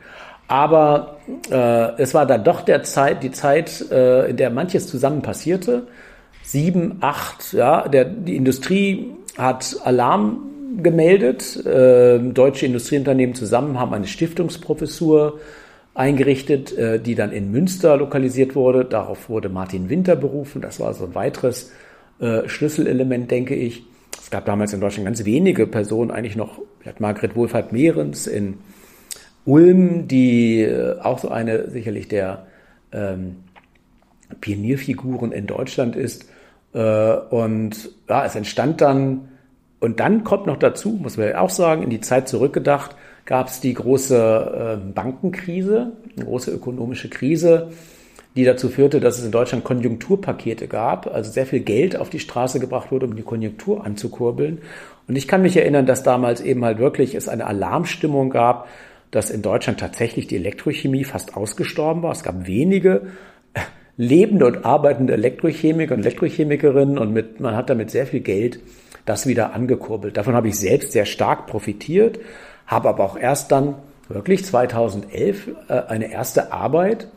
[0.48, 1.16] Aber
[1.50, 5.88] äh, es war dann doch der Zeit, die Zeit, äh, in der manches zusammen passierte.
[6.42, 10.38] Sieben, acht, ja, der, die Industrie hat Alarm
[10.82, 11.64] gemeldet.
[11.66, 15.40] Äh, deutsche Industrieunternehmen zusammen haben eine Stiftungsprofessur
[15.96, 18.84] eingerichtet, äh, die dann in Münster lokalisiert wurde.
[18.84, 20.60] Darauf wurde Martin Winter berufen.
[20.60, 21.72] Das war so ein weiteres
[22.20, 23.84] äh, Schlüsselelement, denke ich.
[24.20, 28.58] Es gab damals in Deutschland ganz wenige Personen, eigentlich noch vielleicht Margret Wohlfahrt Mehrens in
[29.44, 32.46] Ulm, die äh, auch so eine sicherlich der
[32.92, 33.36] ähm,
[34.40, 36.28] Pionierfiguren in Deutschland ist.
[36.74, 39.28] Äh, und ja, es entstand dann,
[39.80, 43.60] und dann kommt noch dazu, muss man auch sagen, in die Zeit zurückgedacht, gab es
[43.60, 47.70] die große äh, Bankenkrise, eine große ökonomische Krise,
[48.36, 52.20] die dazu führte, dass es in Deutschland Konjunkturpakete gab, also sehr viel Geld auf die
[52.20, 54.58] Straße gebracht wurde, um die Konjunktur anzukurbeln.
[55.08, 58.68] Und ich kann mich erinnern, dass damals eben halt wirklich es eine Alarmstimmung gab,
[59.10, 62.12] dass in Deutschland tatsächlich die Elektrochemie fast ausgestorben war.
[62.12, 63.06] Es gab wenige
[63.54, 63.60] äh,
[63.96, 68.60] lebende und arbeitende Elektrochemiker und Elektrochemikerinnen und mit, man hat damit sehr viel Geld
[69.06, 70.16] das wieder angekurbelt.
[70.16, 72.18] Davon habe ich selbst sehr stark profitiert
[72.66, 73.74] habe aber auch erst dann
[74.08, 77.08] wirklich 2011 äh, eine erste Arbeit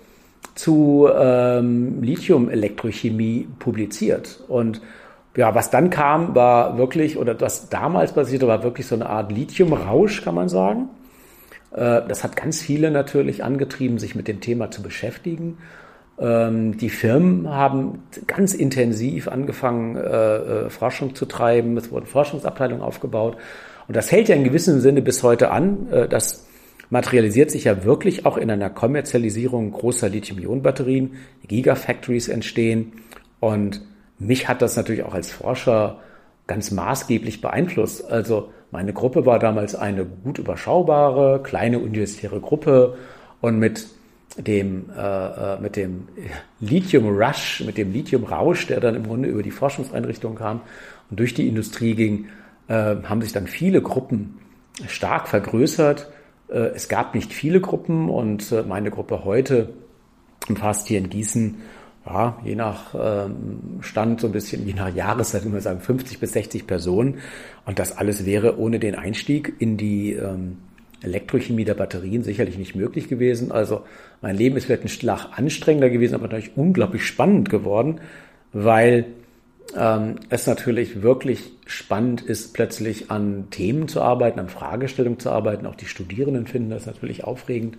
[0.56, 4.44] zu ähm, Lithium-Elektrochemie publiziert.
[4.48, 4.82] Und
[5.36, 9.32] ja, was dann kam, war wirklich, oder was damals passierte, war wirklich so eine Art
[9.32, 10.90] Lithiumrausch, kann man sagen.
[11.72, 15.58] Äh, das hat ganz viele natürlich angetrieben, sich mit dem Thema zu beschäftigen.
[16.20, 20.36] Ähm, die Firmen haben ganz intensiv angefangen, äh,
[20.66, 21.78] äh, Forschung zu treiben.
[21.78, 23.38] Es wurden Forschungsabteilungen aufgebaut.
[23.90, 25.88] Und das hält ja in gewissem Sinne bis heute an.
[26.12, 26.48] Das
[26.92, 31.16] materialisiert sich ja wirklich auch in einer Kommerzialisierung großer Lithium-Ionen-Batterien.
[31.48, 32.94] Gigafactories entstehen.
[33.40, 33.82] Und
[34.20, 36.00] mich hat das natürlich auch als Forscher
[36.46, 38.10] ganz maßgeblich beeinflusst.
[38.12, 42.96] Also meine Gruppe war damals eine gut überschaubare, kleine universitäre Gruppe
[43.42, 43.88] und mit
[44.38, 46.08] dem, äh, äh, mit dem
[46.60, 50.62] Lithium Rush, mit dem Lithium Rausch, der dann im Grunde über die Forschungseinrichtung kam
[51.10, 52.39] und durch die Industrie ging, äh,
[52.74, 54.40] haben sich dann viele Gruppen
[54.88, 56.10] stark vergrößert.
[56.50, 59.74] Äh, es gab nicht viele Gruppen und äh, meine Gruppe heute
[60.48, 61.58] umfasst hier in Gießen
[62.06, 66.20] ja, je nach ähm, Stand so ein bisschen, je nach Jahreszeit, würde man sagen, 50
[66.20, 67.20] bis 60 Personen.
[67.66, 70.58] Und das alles wäre ohne den Einstieg in die ähm,
[71.02, 73.52] Elektrochemie der Batterien sicherlich nicht möglich gewesen.
[73.52, 73.82] Also
[74.22, 78.00] mein Leben ist vielleicht ein Schlag anstrengender gewesen, aber natürlich unglaublich spannend geworden,
[78.54, 79.06] weil
[79.78, 85.66] ähm, es natürlich wirklich spannend ist, plötzlich an Themen zu arbeiten, an Fragestellungen zu arbeiten.
[85.66, 87.78] Auch die Studierenden finden das natürlich aufregend,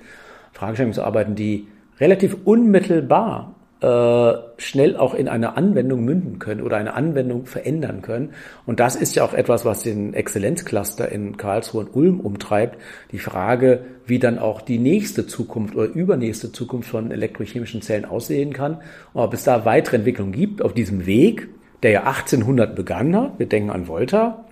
[0.53, 1.69] Fragestellungen zu arbeiten, die
[1.99, 8.35] relativ unmittelbar äh, schnell auch in eine Anwendung münden können oder eine Anwendung verändern können.
[8.67, 12.79] Und das ist ja auch etwas, was den Exzellenzcluster in Karlsruhe und Ulm umtreibt.
[13.13, 18.53] Die Frage, wie dann auch die nächste Zukunft oder übernächste Zukunft von elektrochemischen Zellen aussehen
[18.53, 18.83] kann.
[19.15, 21.49] Und ob es da weitere Entwicklungen gibt auf diesem Weg,
[21.83, 23.39] der ja 1800 begann hat.
[23.39, 24.45] Wir denken an Volta.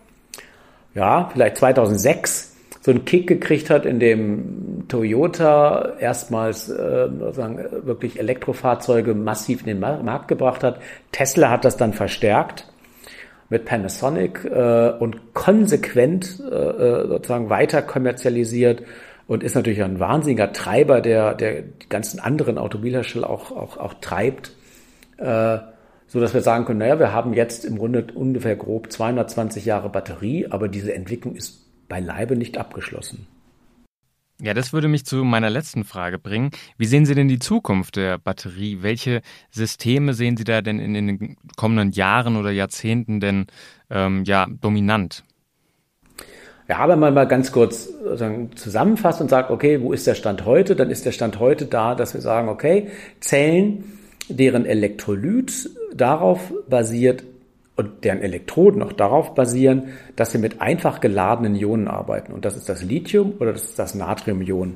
[0.95, 8.19] Ja, vielleicht 2006 so einen Kick gekriegt hat, in dem Toyota erstmals äh, sozusagen wirklich
[8.19, 10.81] Elektrofahrzeuge massiv in den Markt gebracht hat.
[11.13, 12.67] Tesla hat das dann verstärkt
[13.51, 18.83] mit Panasonic äh, und konsequent äh, äh sozusagen weiter kommerzialisiert
[19.27, 23.95] und ist natürlich ein wahnsinniger Treiber, der, der die ganzen anderen Automobilhersteller auch, auch, auch
[24.01, 24.53] treibt,
[25.19, 25.59] äh,
[26.09, 29.91] so dass wir sagen können, naja, wir haben jetzt im Grunde ungefähr grob 220 Jahre
[29.91, 33.27] Batterie, aber diese Entwicklung ist beileibe nicht abgeschlossen.
[34.41, 36.53] Ja, das würde mich zu meiner letzten Frage bringen.
[36.77, 38.79] Wie sehen Sie denn die Zukunft der Batterie?
[38.83, 43.47] Welche Systeme sehen Sie da denn in den kommenden Jahren oder Jahrzehnten denn
[43.91, 45.25] ähm, ja, dominant?
[46.69, 47.89] Ja, wenn man mal ganz kurz
[48.55, 50.77] zusammenfasst und sagt, okay, wo ist der Stand heute?
[50.77, 52.91] Dann ist der Stand heute da, dass wir sagen, okay,
[53.21, 53.99] Zellen,
[54.29, 57.25] deren Elektrolyt darauf basiert,
[57.79, 62.33] und deren Elektroden auch darauf basieren, dass sie mit einfach geladenen Ionen arbeiten.
[62.33, 64.75] Und das ist das Lithium oder das ist das Natriumion.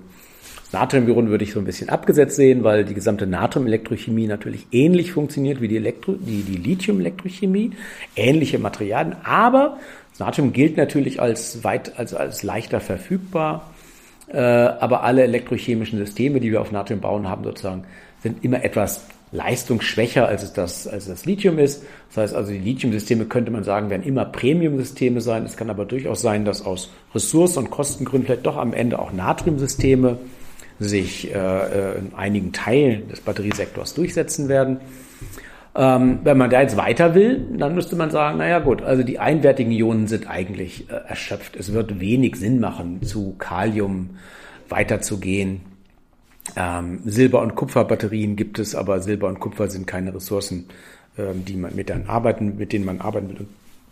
[0.70, 5.10] Das Natriumion würde ich so ein bisschen abgesetzt sehen, weil die gesamte Natriumelektrochemie natürlich ähnlich
[5.10, 7.72] funktioniert wie die, Elektro die, die Lithiumelektrochemie,
[8.14, 9.78] ähnliche Materialien, aber
[10.10, 13.72] das Natrium gilt natürlich als weit, also als leichter verfügbar.
[14.28, 17.84] Äh, aber alle elektrochemischen Systeme, die wir auf Natrium bauen, haben sozusagen,
[18.22, 21.82] sind immer etwas leistungsschwächer, als es das, als das Lithium ist.
[22.08, 25.44] Das heißt also, die Lithium-Systeme könnte man sagen, werden immer Premium-Systeme sein.
[25.44, 29.12] Es kann aber durchaus sein, dass aus Ressourcen- und Kostengründen vielleicht doch am Ende auch
[29.12, 30.18] Natrium-Systeme
[30.78, 34.80] sich äh, äh, in einigen Teilen des Batteriesektors durchsetzen werden.
[35.74, 39.18] Ähm, wenn man da jetzt weiter will, dann müsste man sagen, naja gut, also die
[39.18, 41.56] einwertigen Ionen sind eigentlich äh, erschöpft.
[41.56, 44.10] Es wird wenig Sinn machen, zu Kalium
[44.68, 45.71] weiterzugehen.
[46.56, 50.66] Ähm, Silber- und Kupferbatterien gibt es, aber Silber und Kupfer sind keine Ressourcen,
[51.16, 53.46] ähm, die man mit, dann arbeiten, mit denen man arbeiten will.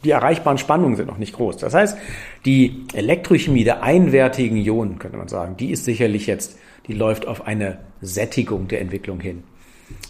[0.04, 1.58] Die erreichbaren Spannungen sind noch nicht groß.
[1.58, 1.96] Das heißt,
[2.44, 7.46] die Elektrochemie der einwertigen Ionen, könnte man sagen, die ist sicherlich jetzt, die läuft auf
[7.46, 9.42] eine Sättigung der Entwicklung hin.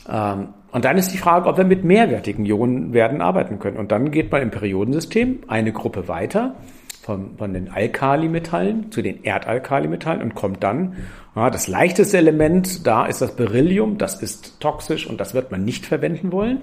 [0.08, 3.76] Ähm, und dann ist die Frage, ob wir mit mehrwertigen Ionen werden arbeiten können.
[3.76, 6.54] Und dann geht man im Periodensystem eine Gruppe weiter
[7.02, 10.96] von, von den Alkalimetallen zu den Erdalkalimetallen und kommt dann,
[11.34, 15.64] ja, das leichteste Element, da ist das Beryllium, das ist toxisch und das wird man
[15.64, 16.60] nicht verwenden wollen.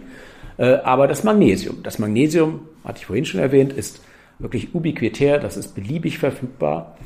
[0.58, 4.02] Äh, aber das Magnesium, das Magnesium, hatte ich vorhin schon erwähnt, ist
[4.40, 6.98] wirklich ubiquitär, das ist beliebig verfügbar.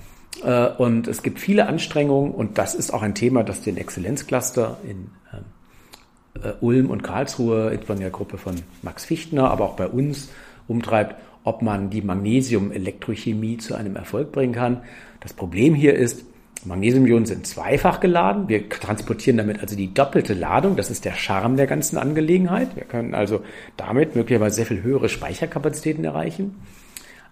[0.43, 4.77] Äh, und es gibt viele Anstrengungen und das ist auch ein Thema, das den Exzellenzcluster
[4.83, 9.87] in ähm, äh, Ulm und Karlsruhe von der Gruppe von Max Fichtner, aber auch bei
[9.87, 10.29] uns
[10.67, 14.81] umtreibt ob man die Magnesium-Elektrochemie zu einem Erfolg bringen kann.
[15.19, 16.25] Das Problem hier ist,
[16.65, 18.47] Magnesiumionen sind zweifach geladen.
[18.47, 20.75] Wir transportieren damit also die doppelte Ladung.
[20.75, 22.75] Das ist der Charme der ganzen Angelegenheit.
[22.75, 23.41] Wir können also
[23.77, 26.55] damit möglicherweise sehr viel höhere Speicherkapazitäten erreichen.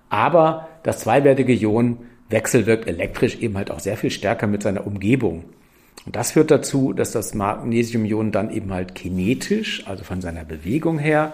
[0.10, 2.00] Aber das zweiwertige Ion
[2.30, 5.44] wechselwirkt elektrisch eben halt auch sehr viel stärker mit seiner Umgebung.
[6.06, 10.98] Und das führt dazu, dass das Magnesiumion dann eben halt kinetisch, also von seiner Bewegung
[10.98, 11.34] her,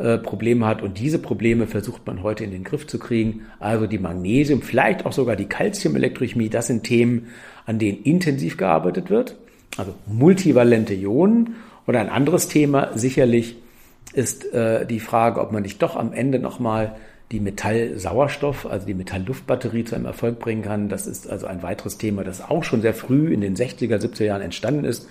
[0.00, 0.82] äh, Probleme hat.
[0.82, 3.46] Und diese Probleme versucht man heute in den Griff zu kriegen.
[3.58, 7.28] Also die Magnesium, vielleicht auch sogar die Calciumelektrochemie, das sind Themen,
[7.66, 9.36] an denen intensiv gearbeitet wird.
[9.76, 11.56] Also multivalente Ionen.
[11.86, 13.56] Und ein anderes Thema sicherlich
[14.12, 16.96] ist äh, die Frage, ob man nicht doch am Ende nochmal
[17.30, 20.88] die Metallsauerstoff, also die Metallluftbatterie zu einem Erfolg bringen kann.
[20.88, 24.24] Das ist also ein weiteres Thema, das auch schon sehr früh in den 60er, 70er
[24.24, 25.08] Jahren entstanden ist,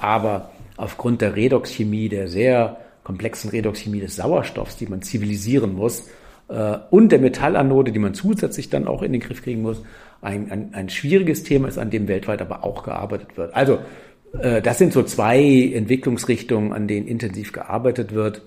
[0.00, 2.78] aber aufgrund der Redoxchemie, der sehr
[3.10, 6.08] komplexen Redoxchemie des Sauerstoffs, die man zivilisieren muss,
[6.48, 9.82] äh, und der Metallanode, die man zusätzlich dann auch in den Griff kriegen muss,
[10.22, 13.52] ein, ein, ein schwieriges Thema ist, an dem weltweit aber auch gearbeitet wird.
[13.54, 13.78] Also
[14.40, 15.40] äh, das sind so zwei
[15.74, 18.42] Entwicklungsrichtungen, an denen intensiv gearbeitet wird.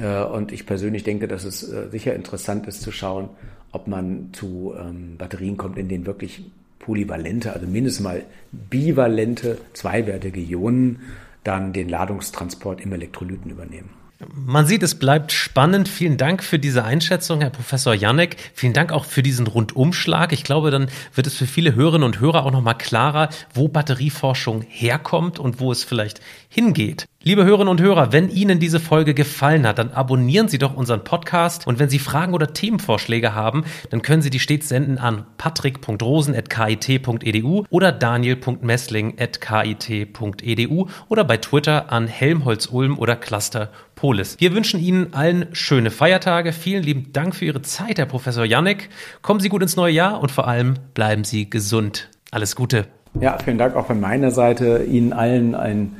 [0.00, 3.28] Äh, und ich persönlich denke, dass es äh, sicher interessant ist zu schauen,
[3.72, 6.44] ob man zu ähm, Batterien kommt, in denen wirklich
[6.78, 11.00] polyvalente, also mindestens mal bivalente, zweiwertige Ionen
[11.46, 13.90] dann den Ladungstransport im Elektrolyten übernehmen.
[14.34, 15.88] Man sieht, es bleibt spannend.
[15.88, 18.36] Vielen Dank für diese Einschätzung, Herr Professor Janek.
[18.54, 20.32] Vielen Dank auch für diesen Rundumschlag.
[20.32, 24.62] Ich glaube, dann wird es für viele Hörerinnen und Hörer auch nochmal klarer, wo Batterieforschung
[24.62, 27.06] herkommt und wo es vielleicht hingeht.
[27.26, 31.02] Liebe Hörerinnen und Hörer, wenn Ihnen diese Folge gefallen hat, dann abonnieren Sie doch unseren
[31.02, 35.24] Podcast und wenn Sie Fragen oder Themenvorschläge haben, dann können Sie die stets senden an
[35.36, 44.36] patrick.rosen.kit.edu oder daniel.messling.kit.edu oder bei Twitter an Helmholtz-Ulm oder Cluster Polis.
[44.38, 46.52] Wir wünschen Ihnen allen schöne Feiertage.
[46.52, 48.88] Vielen lieben Dank für Ihre Zeit, Herr Professor Janek.
[49.22, 52.08] Kommen Sie gut ins neue Jahr und vor allem bleiben Sie gesund.
[52.30, 52.86] Alles Gute.
[53.20, 54.84] Ja, vielen Dank auch von meiner Seite.
[54.88, 55.96] Ihnen allen ein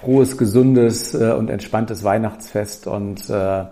[0.00, 3.64] frohes, gesundes äh, und entspanntes Weihnachtsfest und äh,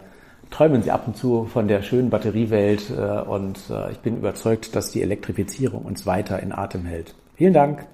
[0.51, 4.75] träumen Sie ab und zu von der schönen Batteriewelt äh, und äh, ich bin überzeugt,
[4.75, 7.15] dass die Elektrifizierung uns weiter in Atem hält.
[7.37, 7.87] Vielen Dank.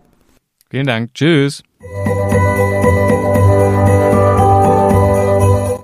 [0.71, 1.13] Vielen Dank.
[1.15, 1.63] Tschüss.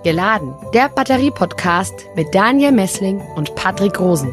[0.05, 4.33] Geladen, der Batterie-Podcast mit Daniel Messling und Patrick Rosen.